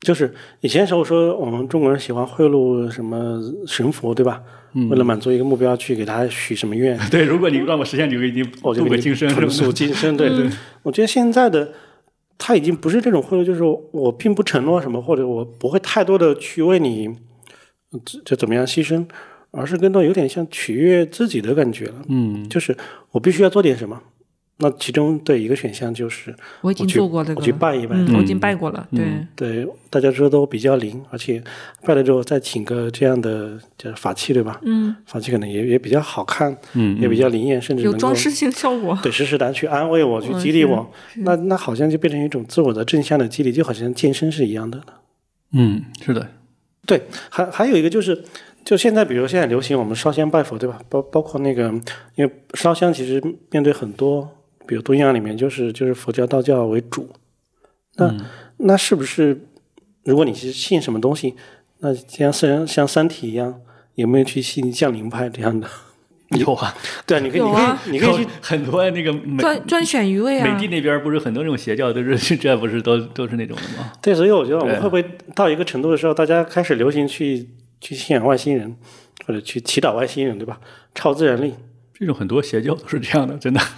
[0.00, 4.42] 就是以前时候说我们中国人喜欢贿赂什么神佛，对吧？
[4.90, 9.72] 为了满足一个目标去给他许什么愿， 对，如果你让我实现，你就给你我就给你今生什么纯素的。
[9.72, 10.16] 今生。
[10.16, 10.50] 对对，
[10.82, 11.72] 我觉得现在的
[12.38, 13.62] 他已经不是这种贿赂，就是
[13.92, 17.08] 我并不承诺什么，或者我不会太多的去为你
[18.04, 19.06] 就就怎么样牺牲，
[19.50, 22.02] 而是更多有点像取悦自己的感觉了。
[22.08, 22.76] 嗯，就是
[23.12, 24.02] 我必须要做点什么。
[24.58, 27.96] 那其中对一个选项就是我已经去做过这个我去了，拜一拜。
[27.96, 31.42] 嗯，我已经拜过了，对，嗯对，大家说都比较灵，而且
[31.82, 34.60] 拜了之后再请个这样的叫法器，对吧？
[34.64, 40.88] 嗯，法器可能也也比较好看，嗯，也比较灵验，甚至有装饰性效果，对时时来去安慰我，去嗯激励是我。
[41.16, 44.80] 那那好像就变成一种自我的正向的激励，就好像健身是一样的。
[45.52, 46.28] 嗯，是的，
[46.86, 48.24] 对，还还有一个就是，
[48.64, 50.80] 就现在，比如现在流行我们烧香拜佛，对吧？
[50.88, 51.72] 包包括那个，
[52.14, 54.28] 因为烧香其实面对很多，
[54.66, 57.08] 比如东亚里面就是就是佛教、道教为主，
[57.96, 58.20] 那、嗯
[58.56, 59.46] 那是不是
[60.04, 61.34] 如果你是信什么东西，
[61.80, 63.60] 那像像像三体一样，
[63.96, 65.68] 有没有去信降临派这样的？
[66.38, 66.74] 有啊，
[67.06, 73.92] 对啊，你可以，你可以，你可以去， 很多那个美专专选一位啊美，帝那边不是很多这种邪教都是这不是都都是那种的吗？
[74.00, 75.04] 对，所以我觉得我们会不会
[75.34, 77.48] 到一个程度的时候，大家开始流行去
[77.80, 78.74] 去信仰外星人，
[79.26, 80.60] 或者去祈祷外星人，对吧？
[80.94, 81.54] 超自然力。
[81.98, 83.60] 这种很多邪教都是这样的，真的。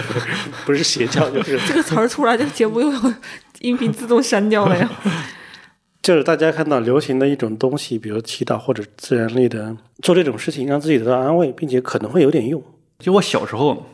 [0.66, 3.14] 不是邪教，就是这个词儿出来，这个节目又有
[3.60, 4.90] 音频自动删掉了呀。
[6.02, 12.62] 就是大家看到流行的一种东西，比如祈祷或者自然力的做这种事情，让自己得到安慰，并且可能会有点用。
[12.98, 13.86] 就我小时候，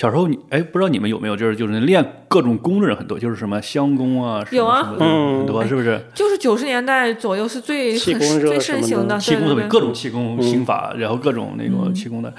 [0.00, 6.00] 小时候你哎，不知道你们有没有，就是就是练各种功的人很多，就是什么香功啊，什么有啊嗯很多，是不是？
[6.14, 12.32] 就是九十年代左右是最最盛行的，气功各种气功心法，然后各种那个气功的，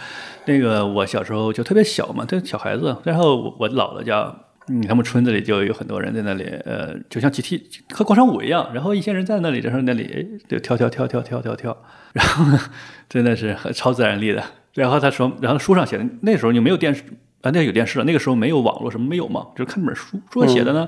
[0.46, 4.36] 那个我小时候就特别小嘛，对小孩子，然后我我姥姥家。
[4.68, 11.78] 嗯，他们村子里就有很多人在那里，呃，就像集体和广场舞一样，然后一些人在那里，然后那里哎就跳跳跳跳跳跳跳，
[12.14, 12.60] 然后呢，
[13.10, 14.44] 真的是很超自然力的。
[14.74, 17.04] 然后他说，然后书上写的，那时候你没有电视
[17.42, 20.88] 啊，那有电视了，那个时候没有网络，什么没有嘛，就是看本书，书上写的呢，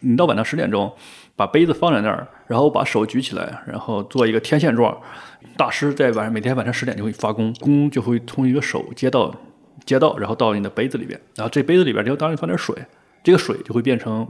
[0.00, 0.92] 你到晚上十点钟，
[1.34, 4.96] 把杯子放在那儿，然后把手举起来，然后做一个天线状。
[5.56, 9.34] 大师在晚上每天晚上十点就会发功，功就会从一个手接到
[9.86, 12.76] 接到，然后到你的杯子里边，然后这杯子里边就当然放点水，
[13.24, 14.28] 这个水就会变成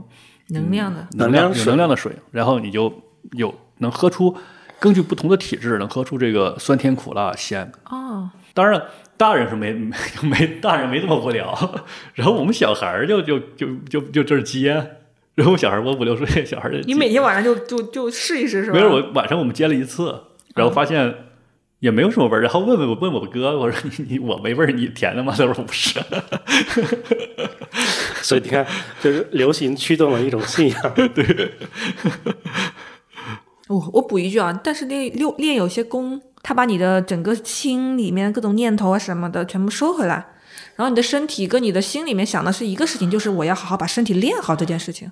[0.49, 2.93] 能量的，能量有能量水能量的水，然后你就
[3.33, 4.33] 有能喝出，
[4.79, 7.69] 根据不同的体质能喝出这个酸甜苦辣咸。
[7.89, 8.81] 哦，当然，
[9.17, 11.53] 大人是没 没没大人没这么无聊，
[12.13, 14.73] 然后我们小孩儿就就就就就这儿接，
[15.35, 18.77] 然后我小孩儿我五六岁， 小孩儿就你每天晚上就就就试一试是吧？
[18.77, 20.23] 没有，我晚上我们接了一次，
[20.55, 21.13] 然后发现
[21.79, 25.33] 也没有什么味儿，然后问问我问我哥，我说你你我没味儿，你甜的吗？
[25.37, 25.99] 他说不是。
[28.21, 28.65] 所以你看，
[29.01, 30.93] 就是流行驱动了一种信仰。
[31.13, 31.51] 对
[33.67, 40.15] 我我补一句啊，但是那练练有些功，他把你的整个心里面各种念头啊什么的全部收回来，
[40.77, 45.11] 然后你的身体跟你的心里面想的是一个事情，就是我要好好把身体练好这件事情，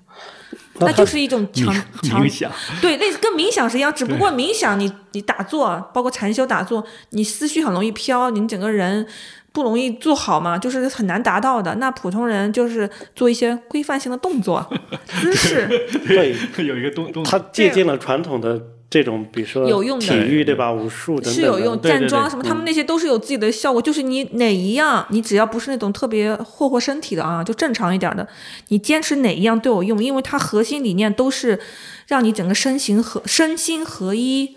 [0.79, 2.49] 那那就是一种强 强冥想，
[2.81, 9.05] 对，类似跟冥想是一样，只不过冥想你你打坐，包括禅修打坐，你思绪很容易飘，你整个人
[9.51, 11.75] 不容易做好嘛，就是很难达到的。
[11.75, 14.65] 那普通人就是做一些规范性的动作、
[15.05, 15.67] 姿势，
[16.07, 16.33] 对，
[16.65, 20.71] 有一个东东，他借鉴了传统的这种，比如说有用的体育，对吧？
[20.71, 23.81] 武术等等是有用，站桩什么，他们那些都是有自己的效果。
[23.81, 28.25] 就是你哪一样，你只要不是那种特别霍霍身体的啊，就正常一点的，
[28.69, 31.59] 你坚持哪一样都有用，因为它核心理念都是
[32.07, 34.55] 让你整个身形合身心合一，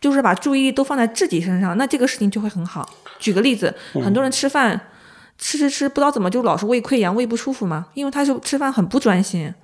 [0.00, 2.88] 就是把注意力都放在自己身上，那这个事情就会很好。
[3.18, 4.78] 举个例子，很多人吃饭
[5.38, 9.54] 吃吃吃，不知道怎么就老是胃溃疡、胃不舒服嘛，因为他是吃饭很不专心。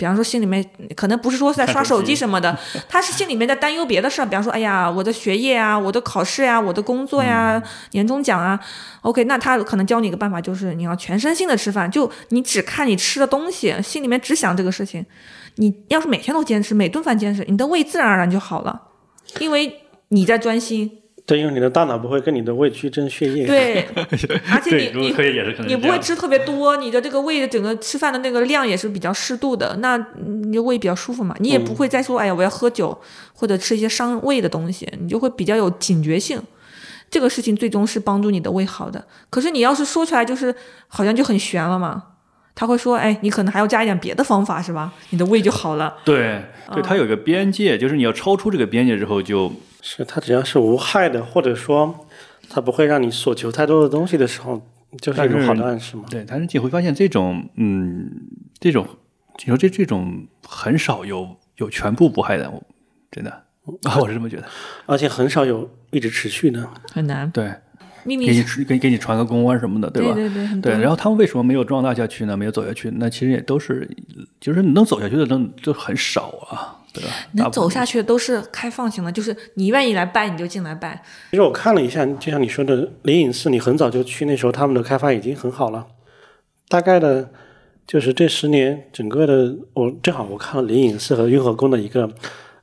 [0.00, 0.64] 比方说心里面
[0.96, 8.58] 可能不是说在刷手机什么的， 他是心里面在担忧别的事儿，比方说，哎呀，我的学业啊， 我的考试呀、我的工作呀、年终奖啊。
[9.02, 15.04] OK，那他可能教你一个办法，就是你要全身心的吃饭，就你只看你吃的东西，心里面只想这个事情。
[15.56, 18.80] 你要是每天都坚持，每顿饭坚持，你的胃自然而然就好了，
[19.38, 20.99] 因为你在专心。
[21.30, 23.46] 对，因为你的大脑不会跟你的胃去争血液。
[23.46, 23.86] 对，
[24.50, 31.34] 而且，你你可以也是可能你不会吃特别多，你的这个胃的整个吃饭的那个量也是比较适度的，那你的胃比较舒服嘛。
[31.38, 32.98] 你也不会再说，哎呀，我要喝酒
[33.32, 36.40] 或者吃一些伤胃的东西，你就会比较有警觉性。
[37.10, 39.04] 这个事情最终是帮助你的胃好的。
[39.30, 40.54] 可是你要是说出来，就是
[40.86, 42.04] 好像就很悬了嘛。
[42.54, 44.92] 他会说，哎，你可能还要加一点别的方法，是吧？
[45.10, 45.96] 你的胃就好了。
[46.04, 49.50] 对对，它有一个边界，就是你要超出这个边界之后就，
[49.82, 52.06] 是它只要是无害的，或者说
[52.48, 54.60] 它不会让你索求太多的东西的时候，
[55.00, 56.04] 就是一种好的暗示嘛。
[56.10, 58.10] 对，但是你会发现这种，嗯，
[58.58, 58.86] 这种，
[59.38, 62.62] 你说这这种很少有有全部不害的，我
[63.10, 63.30] 真的
[63.84, 64.44] 啊， 我是这么觉得。
[64.86, 66.68] 而且很少有一直持续的。
[66.92, 67.30] 很难。
[67.30, 67.54] 对，
[68.04, 69.92] 秘密给你给给你传个公关什么的，吧？
[69.94, 72.36] 对对对，对，然后他们为什么没有壮大下去呢？
[72.36, 72.90] 没有走下去？
[72.96, 73.88] 那其实也都是，
[74.40, 77.10] 就是能走下去的能就很少啊，对吧？
[77.32, 81.02] 能走下去的都是开放型的，就是你愿意来拜你就进来拜。
[81.30, 85.86] 其实我看了一下，就像你说的，灵隐寺你很早就去，那时候他们的开发已经很好了。
[86.68, 87.30] 大概的，
[87.86, 92.08] 就是这十年整个的，我正好我看了灵隐寺和雍和宫的一个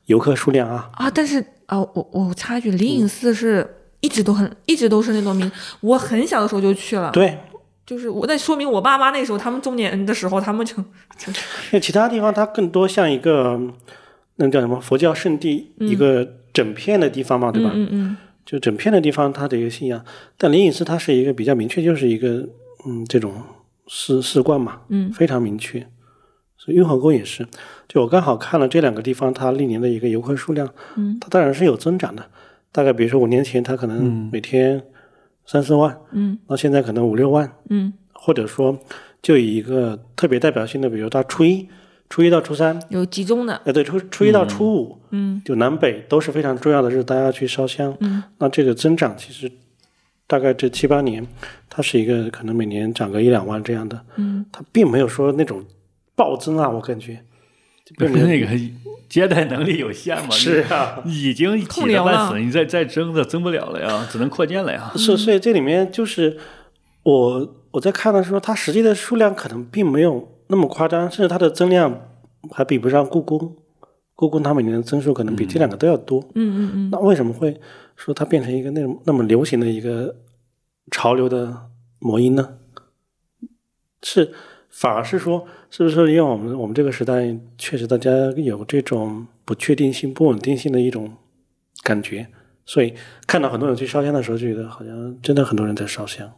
[0.05, 5.51] 游客数量啊，啊，但是啊、我我插一句，灵隐寺是一直都很一直都是那种名，
[5.81, 7.37] 我很小的时候就去了，对，
[7.85, 10.75] 就是我在说明我爸妈那时候他们中年的时候，他们就
[11.17, 13.59] 就因为其他地方它更多像一个
[14.37, 17.71] 那叫什么佛教圣地，一个整片的地方嘛，对吧？
[17.73, 20.03] 嗯嗯就整片的地方它的一个信仰，
[20.37, 22.47] 但灵隐寺它是一个比较明确，就是一个
[22.87, 23.33] 嗯这种
[23.87, 25.85] 寺寺观嘛，嗯，非常明确。
[26.57, 27.45] 所以雍和宫也是，
[27.87, 32.25] 就我刚好看了这两个地方它历年的一个游客数量，嗯，它当然是有增长的。
[32.71, 34.81] 大概比如说五年前它可能每天
[35.45, 36.37] 三四万，嗯。
[36.47, 38.79] 那现在可能五六万，嗯，或者说
[39.21, 41.67] 就以一个特别代表性的，比如它初一、
[42.09, 45.41] 初一到初三，有集中的，呃，对，初初一到初五，嗯。
[45.45, 47.95] 就南北都是非常重要的日子，大家去烧香。
[47.99, 49.51] 嗯，那这个增长其实
[50.25, 51.25] 大概这七八年，
[51.69, 55.63] 它是一个可能每年涨个一两万这样的，嗯，它并没有说那种
[56.15, 57.19] 暴增啊，我感觉。
[57.97, 58.27] 并没有。
[58.27, 58.47] 那个
[59.07, 64.91] 接待能力有限嘛，是啊，已经挤得空流了半死，你再再增的增不了了呀，只能扩建了呀。
[64.97, 66.37] 是，所以这里面就是
[67.03, 72.09] 我我在看的时候，它实际的数量可能并没有那么夸张，甚至它的增量
[72.51, 73.55] 还比不上故宫。
[74.15, 76.19] 故宫它每年的增速可能比这两个都要多。
[76.33, 77.59] 嗯嗯嗯，那为什么会
[77.95, 80.15] 说它变成一个那种那么流行的一个
[80.89, 81.69] 潮流的
[81.99, 82.57] 魔音呢？
[84.01, 84.33] 是
[84.69, 91.13] 反而是说，是不是因为我们我们这个时代确实大家有这种不确定性、不稳定性的一种
[91.83, 92.27] 感觉，
[92.65, 92.95] 所以
[93.27, 96.31] 看到很多人去烧香的时候，就觉得好像真的很多人在烧香。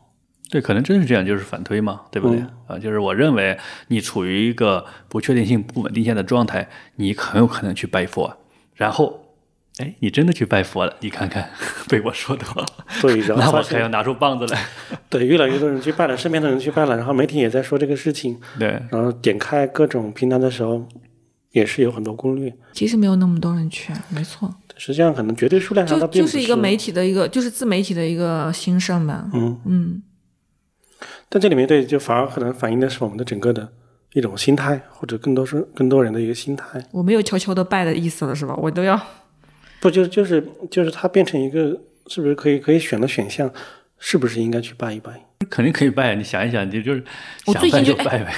[0.50, 2.40] 对，可能真是这样，就是反推嘛，对不对？
[2.40, 3.58] 嗯啊，就是我认为
[3.90, 8.36] 你处于一个不确定性、不稳定性的状态，你很有可能去拜佛，
[8.76, 9.20] 然后，
[9.78, 11.50] 哎，你真的去拜佛了，你看看
[11.88, 12.66] 被我说的话，
[13.02, 14.66] 对，然 那后发现我可要拿出棒子来。
[15.10, 20.88] 对越来越多人去拜了，身边的人去拜了，然后媒体也在说这个事情，对，然后点开各种平台的时候，
[21.52, 22.52] 也是有很多攻略。
[22.74, 29.30] 其实没有那么多人去，没错，实际上，可能绝对数量上它就并不就是一个媒体的一个，就是自媒体的一个兴盛吧。
[29.34, 29.60] 嗯。
[29.66, 30.04] 嗯，
[31.30, 33.70] 但这里面对，就反而可能反映的是我们的整个的
[34.14, 36.84] 一种心态，或者更多是更多人的一个心态。
[36.92, 38.56] 我没有悄悄的拜的意思了，是吧？
[38.56, 39.00] 我都要
[39.80, 43.52] 不就就是就是它变成一个，是不是可以可以选的选项？
[44.02, 45.12] 是不是应该去拜一拜？
[45.50, 47.04] 肯定可以拜，你想一想，你就是
[47.46, 48.34] 我想拜最近就就拜呗。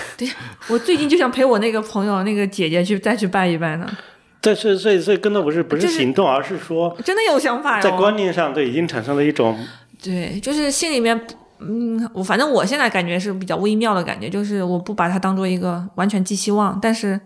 [0.69, 3.87] 我最近就想陪我那个朋友、那个姐姐去再去拜一拜呢，
[4.41, 7.83] 这是所以所以更多不是不是就是行动，而是说真的有想法哟。
[7.83, 9.55] 在观念上对已经产生了一种
[10.01, 11.19] 对，就是心里面，
[11.61, 17.19] 嗯，我反正我现在感觉是比较微妙的感觉，就是我不把它当做一个完全寄希望，但是，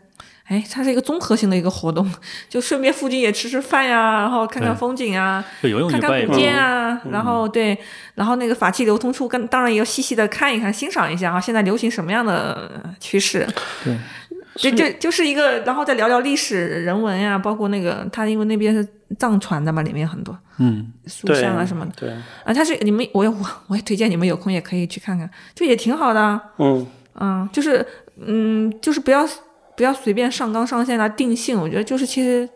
[0.43, 2.09] 哎，它是一个综合性的一个活动，
[2.49, 5.43] 就顺便附近也吃吃饭呀，然后看看风景啊，
[5.89, 6.33] 看看古。
[6.35, 7.77] 建啊，然后对，
[8.15, 13.47] 然后那个法器流通处，跟当然也要细细的看一看，欣赏一下啊，现在流行什么样的呃趋势。
[13.83, 13.97] 对，
[14.55, 18.87] 就就就是一个，然后再聊聊历史人文呀，包括那个他因为那边是
[19.19, 21.91] 藏传的嘛，里面很多嗯，塑对像啊什么的。
[21.97, 22.09] 对，
[22.45, 23.37] 啊，他是你们，我也我
[23.67, 26.41] 我也推荐你们有空也可以去看看，就也挺好的啊。
[26.57, 26.87] 嗯，
[27.19, 27.85] 嗯，就是
[28.25, 29.27] 嗯，就是不要
[29.75, 31.59] 不要随便上纲上线啊，定性。
[31.59, 32.47] 我觉得就是其实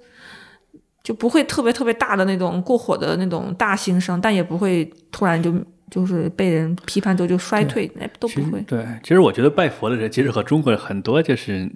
[1.03, 5.53] 就不会特别特别大的那种过火的那种大兴盛，但也不会突然就
[5.89, 8.61] 就是被人批判之后就衰退，那，都不会。
[8.61, 11.69] 对，其实我觉得拜佛的人其实和中国人很多就是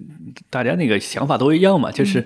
[0.50, 2.24] 大家那个想法都一样嘛，就是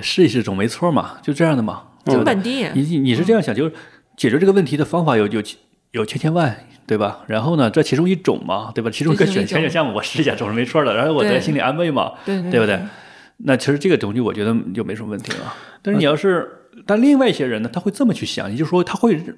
[0.00, 2.24] 试一试总没错嘛，就这样的嘛，对不对？
[2.24, 3.74] 成本地，你你是这样想，就是
[4.16, 5.42] 解决这个问题的方法有有
[5.92, 6.56] 有千千万，
[6.86, 7.24] 对吧？
[7.26, 8.90] 然后呢，这其中一种嘛，对吧？
[8.90, 12.80] 其中一个选选选项我试一下总是没错的，然后我在心里安慰嘛，对不对？
[13.42, 15.54] 那其实这个东西我觉得就没什么问题了。
[15.82, 16.46] 但是你要是，
[16.86, 19.36] 但另外一些人呢，他会这么去想，也就是说他会认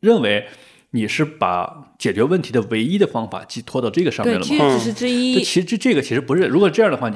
[0.00, 0.44] 认为
[0.92, 4.78] 你是把解决问题的唯一的方法寄托到这个上面对，了吗？
[4.78, 5.34] 其实只是之这一。
[5.40, 7.12] 其实这这个其实不是，如果这样的话，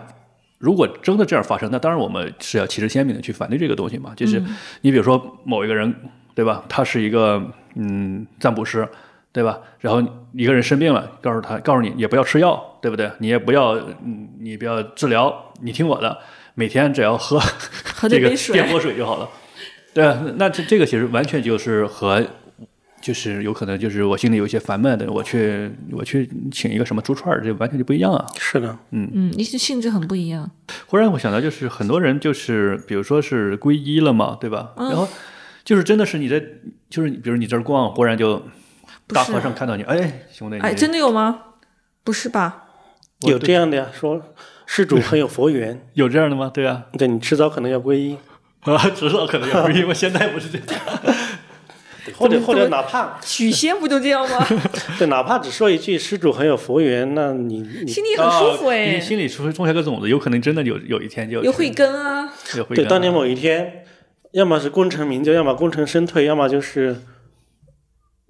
[0.58, 4.12] 如果真的这样发生，那当然我们是要旗帜鲜明的去反对这个东西嘛。
[4.14, 4.42] 就是
[4.82, 5.94] 你比如说某一个人，
[6.34, 6.62] 对吧？
[6.68, 7.42] 他是一个
[7.74, 8.86] 嗯占卜师，
[9.32, 9.58] 对吧？
[9.80, 13.10] 然后一个人生病了，告诉他，告诉你也不要吃药，对不对？
[13.20, 13.70] 你也不要，
[14.04, 16.18] 嗯，你不要治疗，你听我的，
[16.54, 17.40] 每天只要喝
[18.02, 19.26] 这个电波水就好了。
[19.94, 22.22] 对啊，那这这个其实完全就是和。
[23.02, 28.24] 就是有可能，就是我心里有一些烦闷的，我去我去请一个什么猪串儿，这完全就不一样啊。
[28.38, 30.48] 是的，嗯嗯，你是性质很不一样。
[30.86, 34.72] 忽然我想到，就是很多人就是，比如说是皈依了嘛，对吧？
[34.78, 35.08] 然后
[35.64, 36.42] 就是真的是你在，
[36.88, 38.40] 就是比如你这儿逛，忽然就
[39.08, 41.40] 大和尚看到你，哎，兄弟，哎，真的有吗？
[42.04, 42.64] 不是吧？
[43.26, 44.20] 有这样的呀，说
[44.66, 46.50] 施主很有佛缘， 有这样的吗？
[46.52, 48.16] 对啊，对你迟早可能要皈依，
[48.60, 50.80] 啊， 迟早可能要皈依，我现在不是这样。
[52.22, 54.46] 或者或者哪怕 许仙不就这样吗？
[54.98, 62.32] 对，哪怕只说一句施主很有佛缘，那你你心里很舒服啊哎你，心里种种下个种子，有可能真的有有一天就有慧根啊。
[62.52, 63.84] 对，有慧根当年某一天，
[64.32, 66.96] 要么是功成名就，要么功成身退，要么就是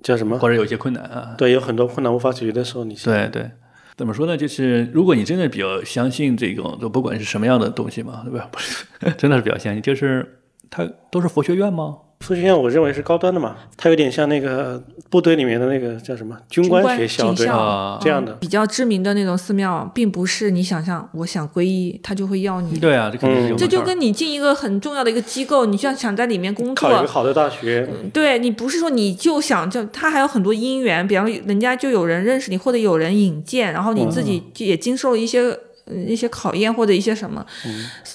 [0.03, 0.39] 叫什么？
[0.39, 1.35] 或者有一些困难啊。
[1.37, 3.51] 对，有很多困难无法解决的时候，你想对对，
[3.97, 4.37] 怎么说呢？
[4.37, 8.49] 就是如果你真的比较相信这种，就不管是什么样的东西嘛，对吧？
[8.51, 8.85] 不是，
[9.17, 10.41] 真的是比较相信，就是
[10.71, 11.97] 它都是佛学院吗？
[12.23, 22.79] 佛学院我认为是高端的嘛，它有点像那个部队里面的那个叫什么军官学校，对军官警校啊这样的嗯比较知名的那种寺庙，并不是你想象，我想皈依，他就会要你。
[22.79, 35.59] 对啊，这肯定是这就跟你进一个很重要的一个机构，你就要想在里面工作，考一个好的大学，对你不是说你就想就他还有很多因缘，比方人家就有人认识你，或者有人引荐，然后你自己就也经受了一些。
[35.85, 37.45] 呃一些考验或者一些什么，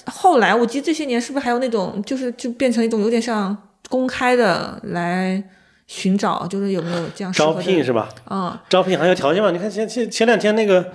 [0.06, 3.54] 后来我记得这些年是不是还有那种，就是就变成一种有点像
[3.88, 5.42] 公开的来
[5.86, 8.08] 寻找，就是有没有这样招聘是吧？
[8.30, 9.50] 嗯，招聘还有条件嘛？
[9.50, 10.92] 你看前前前两天那个。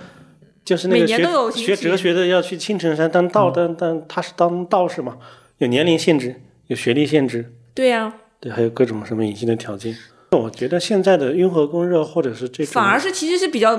[0.64, 1.18] 就是那个学
[1.52, 5.18] 学哲学的要去青城山当道，但但他是当道士嘛，
[5.58, 9.94] 有年龄限制，有学历限制，对呀、对，还有各种什么隐性的条件。
[10.30, 13.78] 我觉得现在的雍和宫热或者是这种反而是其实是比较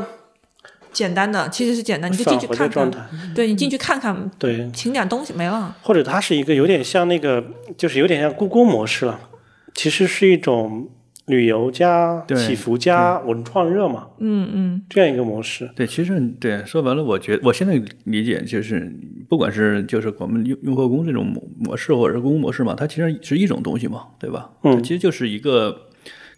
[0.96, 2.90] 简单的，其实是简单，你就进去看看，
[3.36, 5.76] 对你进去看看，对，请点东西没了。
[5.82, 7.44] 或者它是一个有点像那个，
[7.78, 9.20] 就是有点像故宫模式了，
[9.74, 10.90] 其实是一种
[11.26, 12.38] 旅游加对。
[12.38, 15.70] 祈福加文创热嘛，嗯嗯，这样一个模式。
[15.76, 18.90] 对，其实对说白了，我觉我现在理解就是，
[19.28, 24.50] 不管是就是我们雍雍和宫这种模模式，或者是故宫模式嘛，它其实是一种东西嘛，对吧？
[24.64, 24.82] 嗯。
[24.82, 25.88] 其实就是一个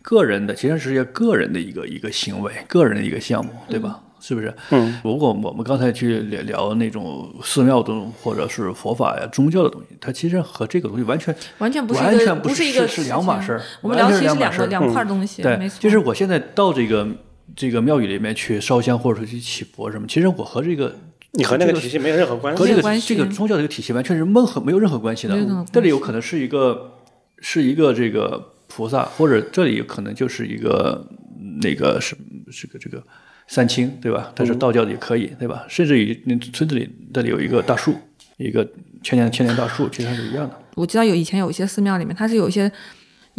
[0.01, 4.01] 个人的，其实是一个个人的一个一个行为，个人的一个项目，对吧？
[4.27, 4.53] 是不是？
[4.71, 15.79] 嗯，如果我们刚才去聊聊那种寺庙中或者是佛法呀、宗教的东西，它其实和这个东西完全完全不是完一个全不是是一个是两码事儿我们完聊其实是两全是两码事儿个两块东西，对没，错。
[15.79, 17.07] 就是我现在到这个
[17.55, 20.93] 这个庙宇里面去烧香或者说去祈福什么，其实我和这个
[21.31, 22.59] 你和那个体系没有任何关系。
[22.59, 26.91] 和这个关系这个宗教这个体系完全是任何没有任何关系的这里有可能是一个
[27.39, 31.07] 是一个这个菩萨，或者这里有可能就是一个
[31.39, 32.17] 嗯那个是
[32.51, 33.01] 是个这个
[33.47, 34.31] 三清，对吧？
[34.35, 35.65] 但是道教的也可以，对吧？
[35.67, 37.95] 甚至于那村子里那里有一个大树，
[38.37, 38.67] 一个
[39.01, 40.55] 千年千年大树，其实它是一样的。
[40.75, 42.71] 我知道有以前有一些寺庙里面，它是有一些。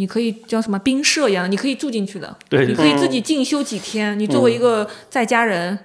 [0.01, 2.37] 你可以叫什么冰舍一样的，你可以住进去的。
[2.47, 4.17] 对你可以自己进修几天。
[4.17, 5.77] 你作为一个在家人，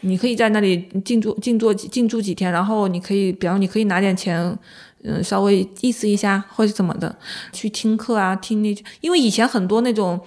[0.00, 4.58] 你可以在那里静坐、静坐、静住几天，然后你可以，比方你可以拿点钱，
[5.04, 7.16] 嗯，稍微意思一下或者怎么的，
[7.52, 10.20] 去听课啊，听那，因为以前很多那种，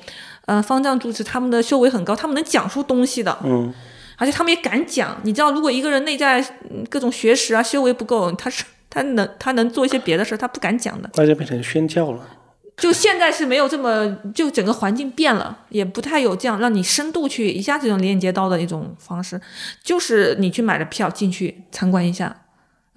[0.50, 3.38] 呃，方丈住持他们的修为很高，他们能讲出东西的。
[3.44, 3.72] 嗯，
[4.18, 5.16] 而且他们也敢讲。
[5.22, 6.42] 你知道，如果一个人内在
[6.72, 11.10] 嗯各种学识啊、修为不够，他是他能他能做一些别的事儿，他不敢讲的。
[11.14, 12.28] 那就变成宣教了。
[12.78, 19.40] 就现在是没有这么，就整个环境变了，也不太有这样让你深度去一下这种连接到的一种方式，
[19.84, 22.36] 就是你去买了票进去参观一下，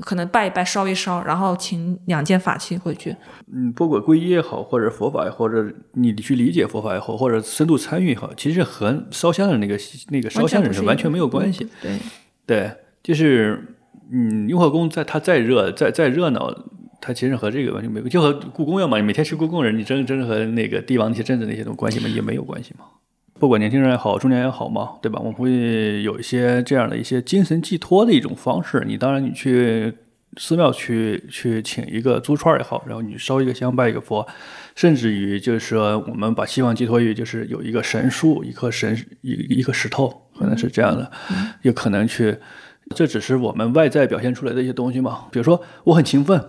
[0.03, 3.17] 可能拜一拜、烧一烧，然后请两件法器回去。
[3.53, 9.79] 嗯，不管皈依也好，或者佛法也好，或者你去理解佛法也好，或者深度参与也好，其实和烧香的那个
[10.09, 11.67] 那个烧香人是完全没有关系。
[11.81, 11.99] 对，
[12.47, 12.71] 对，
[13.03, 13.77] 就是
[14.11, 16.55] 嗯，雍和宫在它再热再再热闹，
[17.01, 18.99] 它其实和这个完全没有，就和故宫一样嘛。
[18.99, 22.85] 你每天去故宫人，你真真和那个帝王那些政治那些东西关系吗也没有关系嘛。
[23.43, 25.19] 不管年轻人也好，中年人也好嘛，对吧？
[25.19, 28.85] 我们会有一些这样的一些精神寄托的一种方式。
[28.87, 29.93] 你当然你去
[30.37, 34.25] 寺庙去去请一个珠串也好，然后你烧一个香拜一个佛，
[34.77, 41.11] 甚至于就是说我们把希望寄托于就是有一个神树，一颗神一一颗石头，可能是这样的，
[41.63, 42.39] 有可能去。
[42.95, 45.25] 这只是我们外在表现出来的一些东西嘛。
[45.33, 46.41] 比如说我很勤奋，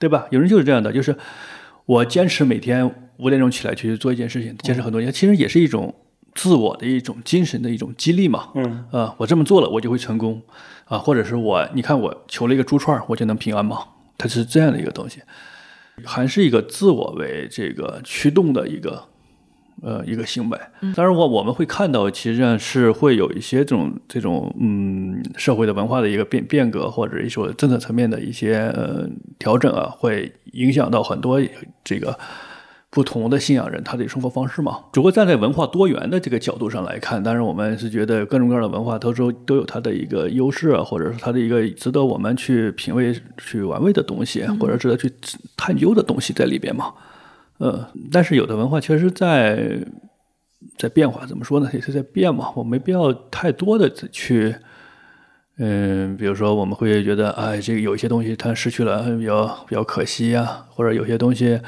[0.00, 0.26] 对吧？
[0.30, 1.16] 有人就是这样的，就是
[1.86, 5.94] 我坚持每天五点钟起来去做一件事情，坚持很多年，其实也是一种
[6.34, 8.48] 自我的一种精神的一种激励嘛。
[8.54, 10.42] 嗯，啊，我这么做了，我就会成功
[10.86, 13.78] 啊，或者是我，你看我求了一个珠串，我就能平安吗。
[14.18, 15.20] 它是这样的一个东西，
[16.04, 19.04] 还是一个自我为这个驱动的一个
[19.82, 20.58] 呃一个行为。
[20.94, 29.08] 当然，我我们会看到，其实上是会有一些这种这种嗯社会的文化的一个变变革，或者一说政策层面的一些呃
[29.38, 31.40] 调整啊，会影响到很多
[31.84, 32.18] 这个。
[32.94, 45.12] 不同的信仰人他的生活方式嘛，只不过站在文化多元的这个角度上来看，当然我们是觉得各种各样的文化都都都有它的一个优势啊，或者是它的一个值得我们去品味、去玩味的东西，或者值得去
[45.56, 46.94] 探究的东西在里边嘛。
[47.58, 49.76] 嗯，但是有的文化确实在
[50.78, 51.68] 在变化，怎么说呢？
[51.72, 52.52] 也是在变嘛。
[52.54, 54.54] 我没必要太多的去，
[55.58, 61.60] 嗯，比如说我们会觉得，哎，这个有一些东西它失去了，比较比较可惜呀，或者有些东西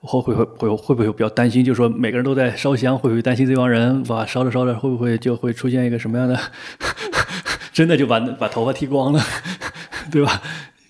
[0.00, 1.64] 会会会会会不会比较担心？
[1.64, 6.38] 就是说每个人都在烧香，会不会担心这帮人哇烧着烧着会不会就会出现一个什么样的，
[7.72, 9.20] 真的就把把头发剃光了，
[10.10, 10.42] 对吧？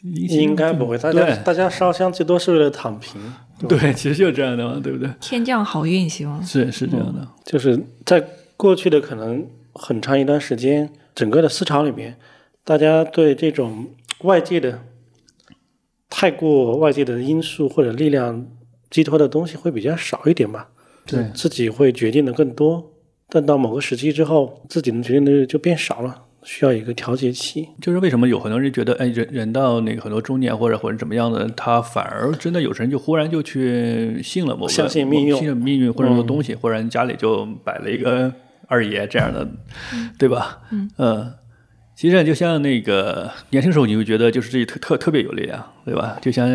[0.03, 3.21] 应该不会，大家大家烧香最多是为了躺平。
[3.69, 5.11] 对，其实就是这样的嘛，对不对？
[5.21, 7.29] 天降好运，希望是是这样的。
[7.45, 8.25] 就是在
[8.57, 12.17] 过去的可能很长一段时间，整个的思潮里面，
[12.65, 13.89] 大家对这种
[14.23, 14.81] 外界的
[16.09, 18.47] 太过外界的因素或者力量
[18.91, 20.68] 寄托的东西会比较少一点吧。
[21.07, 22.93] 对，自己会决定的更多，
[23.28, 26.24] 但到某个时期之后，自己能决定的就变少了。
[26.43, 38.32] 需要一个调节期，就是为什么有很多人觉得，哎，人人到那个很多中年或者或者怎么样的，他反而真的有人就忽然就去信了某个相信命运，信命运或者说东西，忽然家里就摆了一个
[38.68, 39.47] 二爷这样的，
[40.18, 40.61] 对吧？
[40.97, 41.34] 嗯，
[41.95, 46.16] 其实就像那个年轻时候，你会觉得就是自己特特特别有力量，对吧？
[46.22, 46.49] 就像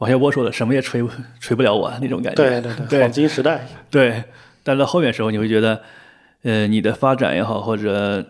[0.00, 1.02] 王小波说的，什么也锤
[1.38, 4.24] 锤不了我那种感觉，对对对，黄金时代， 对。
[4.62, 5.80] 但到后面时候，你会觉得，
[6.42, 8.24] 呃，你的发展也好，或者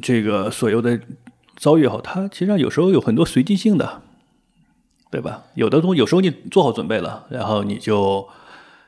[0.00, 0.98] 这个所有的
[1.56, 4.02] 遭遇也好，它其实上有时候有很多随机性的，
[5.10, 5.44] 对吧？
[5.54, 8.28] 有的东西有时候你做好准备了，然后你就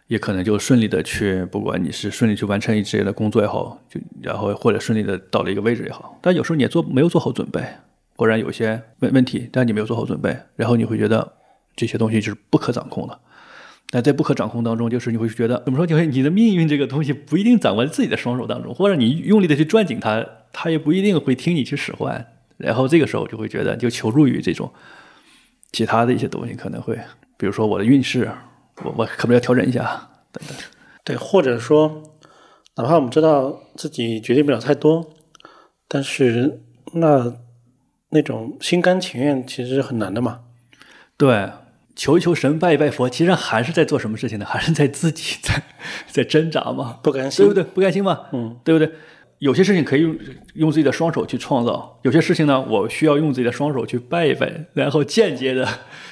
[0.06, 6.18] 也可能就顺利的去，不管你是顺利去完成一些的工作也好，就然后或者顺利的到了一个位置也好。
[6.20, 7.60] 但有时候你也做没有做好准备，
[8.16, 11.32] 或者有些问问题，但你没有做好准备，然后你会觉得
[11.76, 13.18] 这些东西就是不可掌控的。
[13.92, 15.86] 那在不可掌控当中，就是你会觉得怎么说？
[15.86, 20.26] 就是你的命运这个东西不一定掌握在自己的双手当中，或者你用力的去攥紧它。
[20.56, 22.24] 它也不一定会听你去使唤，
[22.58, 24.72] 然后这个时候就会觉得就求助于这种
[25.72, 26.96] 其他的一些东西，可能会，
[27.36, 28.30] 比如说我的运势，
[28.84, 30.56] 我我可不可以调整一下等等。
[31.02, 32.04] 对，或者说，
[32.76, 35.12] 哪怕我们知道自己决定不了太多，
[35.88, 36.60] 但是
[36.92, 37.34] 那
[38.10, 40.42] 那种心甘情愿其实是很难的嘛。
[41.16, 41.50] 对，
[41.96, 44.44] 求一求神，拜一拜佛，其实还是在做什么事情呢？
[44.48, 45.62] 还是在自己在
[46.08, 46.98] 在挣扎嘛？
[47.02, 47.62] 不甘心，对不对？
[47.62, 48.22] 不甘心嘛？
[48.32, 48.90] 嗯，对不对？
[49.38, 50.16] 有些事情可以用
[50.54, 55.68] 用自己的双手去创造，有些事情呢，我需要用自己的双手去拜一拜，然后间接的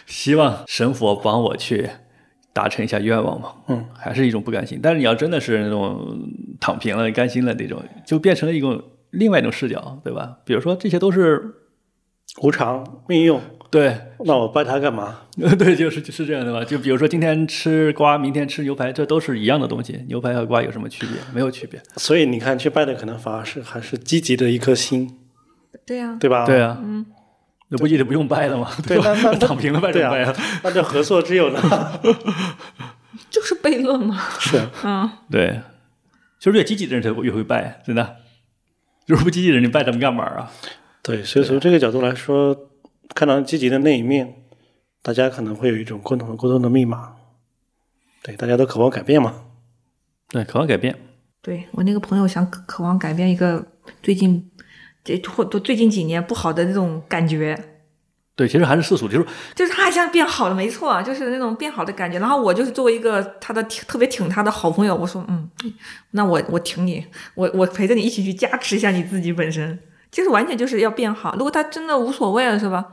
[0.06, 1.88] 希望神佛帮我去
[2.52, 3.52] 达成一下愿望嘛。
[3.68, 4.78] 嗯，还是一种不甘心。
[4.82, 6.18] 但是你要真的是那种
[6.60, 10.38] 躺平了、甘心了那种，就变成了一种另外一种视角，对吧？
[10.44, 11.54] 比如说这些都是
[12.42, 13.40] 无常命运。
[13.72, 15.20] 对，那我拜他干嘛？
[15.58, 16.62] 对，就是就是这样的吧。
[16.62, 20.04] 就比如说今天吃瓜，明天吃牛排，这都是一样的东西。
[20.08, 21.16] 牛排和瓜有什么区别？
[21.32, 21.82] 没有区别。
[21.96, 25.18] 所以你看，去拜的可能反而是还是积极的一颗心。
[25.86, 26.44] 对呀，对吧？
[26.44, 27.06] 对呀，嗯，
[27.70, 28.70] 那不也得不用拜了吗？
[28.86, 30.36] 对，那 那躺平了拜什么拜啊？
[30.62, 31.58] 那这何错之有呢？
[33.30, 34.20] 就是悖论嘛。
[34.38, 35.62] 是，嗯，对，
[36.38, 38.16] 就是越积极的人才越会拜，真的。
[39.06, 40.52] 如果不积极的人，你拜他们干嘛啊？
[41.02, 42.68] 对，所以从这个角度来说。
[43.14, 44.42] 看到积极的那一面，
[45.02, 47.16] 大家可能会有一种共同的沟通的密码。
[48.22, 49.34] 对，大家都渴望改变嘛？
[50.28, 50.98] 对，渴望改变。
[51.40, 53.66] 对我那个朋友想渴望改变一个
[54.00, 54.50] 最近
[55.02, 57.58] 这或都最近几年不好的那种感觉。
[58.34, 62.18] 对，其实还是世俗，就是就是他好像变好了，没错，就是那种变好的感觉。
[62.18, 65.50] 然后我就是作为一个他的特别挺他的好朋友，我说嗯，
[66.12, 67.04] 那我我挺你，
[67.34, 69.78] 我我陪着你一起去加持一下你自己本身，
[70.10, 71.34] 就是完全就是要变好。
[71.36, 72.86] 如果他真的无所谓了，是吧？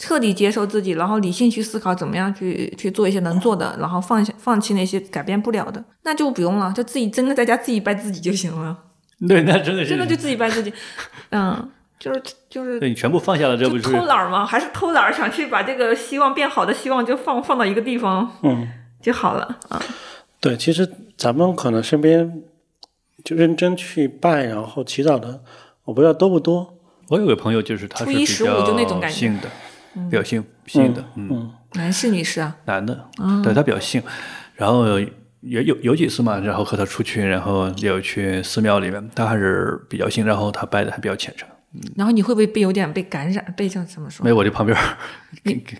[0.00, 8.76] 彻底接受自己，然后理性去思考怎么样去去做一些能做的，然后放下放弃那些改变不了的，那就不用了，就自己真的在家自己拜自己就行了。
[9.28, 10.72] 对，那真的是真的就自己拜自己，
[11.28, 14.46] 嗯，就是就是对你全部放下了，这不是偷懒吗？
[14.46, 18.66] 还是偷懒想去把这个希望变好的希望就放放到一个地方，嗯，
[19.02, 19.80] 就好了啊。
[20.40, 22.42] 对，其实咱们可能身边
[23.22, 25.42] 就认真去拜然后祈祷的，
[25.84, 26.78] 我不知道多不多。
[27.08, 29.50] 我有个朋友就是他是比较信的。
[29.94, 33.08] 比较信信的，嗯，男士女士啊，男的，
[33.42, 34.02] 对他比较信，
[34.54, 34.98] 然后
[35.40, 44.22] 也有有几次嘛，然后和他出去，然后有去寺庙里面，他还是比较信，然后他拜的还比较虔诚，嗯，然后你会不会被有点被感染，被叫怎么说？
[44.22, 44.76] 没有，我就旁边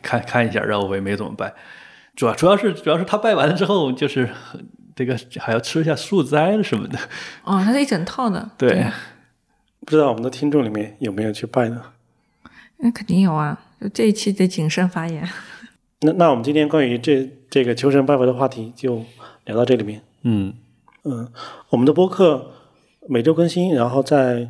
[0.03, 1.53] 看看一下，然后我也没怎么拜，
[2.17, 4.29] 主要主要是主要是他拜完了之后，就是
[4.97, 6.99] 这个还要吃一下素斋什么的，
[7.45, 8.87] 哦，他是一整套的，对，
[9.81, 11.81] 不知道我们的听众里面有没有去拜的？
[12.79, 13.61] 那肯定有啊。
[13.89, 15.29] 这一期得谨慎发言。
[16.03, 19.05] 那那我们今天关于这这个求神拜佛的话题就
[19.45, 20.03] 聊到这里面。
[20.23, 20.55] 嗯
[21.05, 21.31] 嗯，
[21.71, 22.53] 我们的播客
[23.09, 24.49] 每周更新，然后在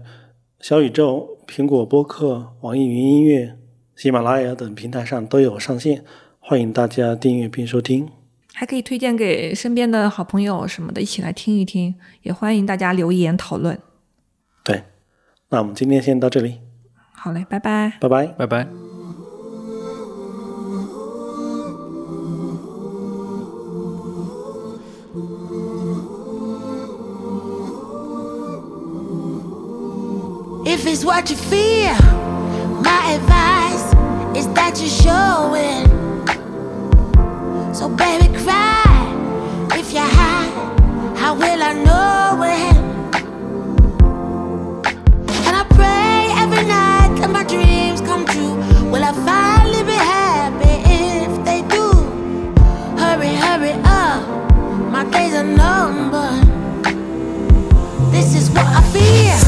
[0.61, 3.57] 小宇宙、苹果播客、网易云音乐、
[3.97, 6.05] 喜马拉雅等平台上都有上线，
[6.39, 8.09] 欢迎大家订阅并收听。
[8.53, 11.95] 还可以推荐给身边的好朋友什么的，一起来听一听。
[12.23, 13.79] 也欢迎大家留言讨论。
[14.65, 14.83] 对，
[15.49, 16.59] 那我们今天先到这里，
[17.13, 17.97] 好嘞，拜拜。
[18.01, 18.27] 拜拜。
[18.27, 18.90] 拜拜。
[30.73, 31.93] If it's what you fear,
[32.89, 33.87] my advice
[34.39, 35.89] is that you show it.
[37.75, 38.87] So, baby, cry.
[39.73, 42.77] If you hide, how will I know it?
[45.45, 48.55] And I pray every night that my dreams come true.
[48.93, 51.91] Will I finally be happy if they do?
[52.97, 54.23] Hurry, hurry up.
[54.93, 56.47] My days are numbered.
[58.13, 59.40] This is what I fear.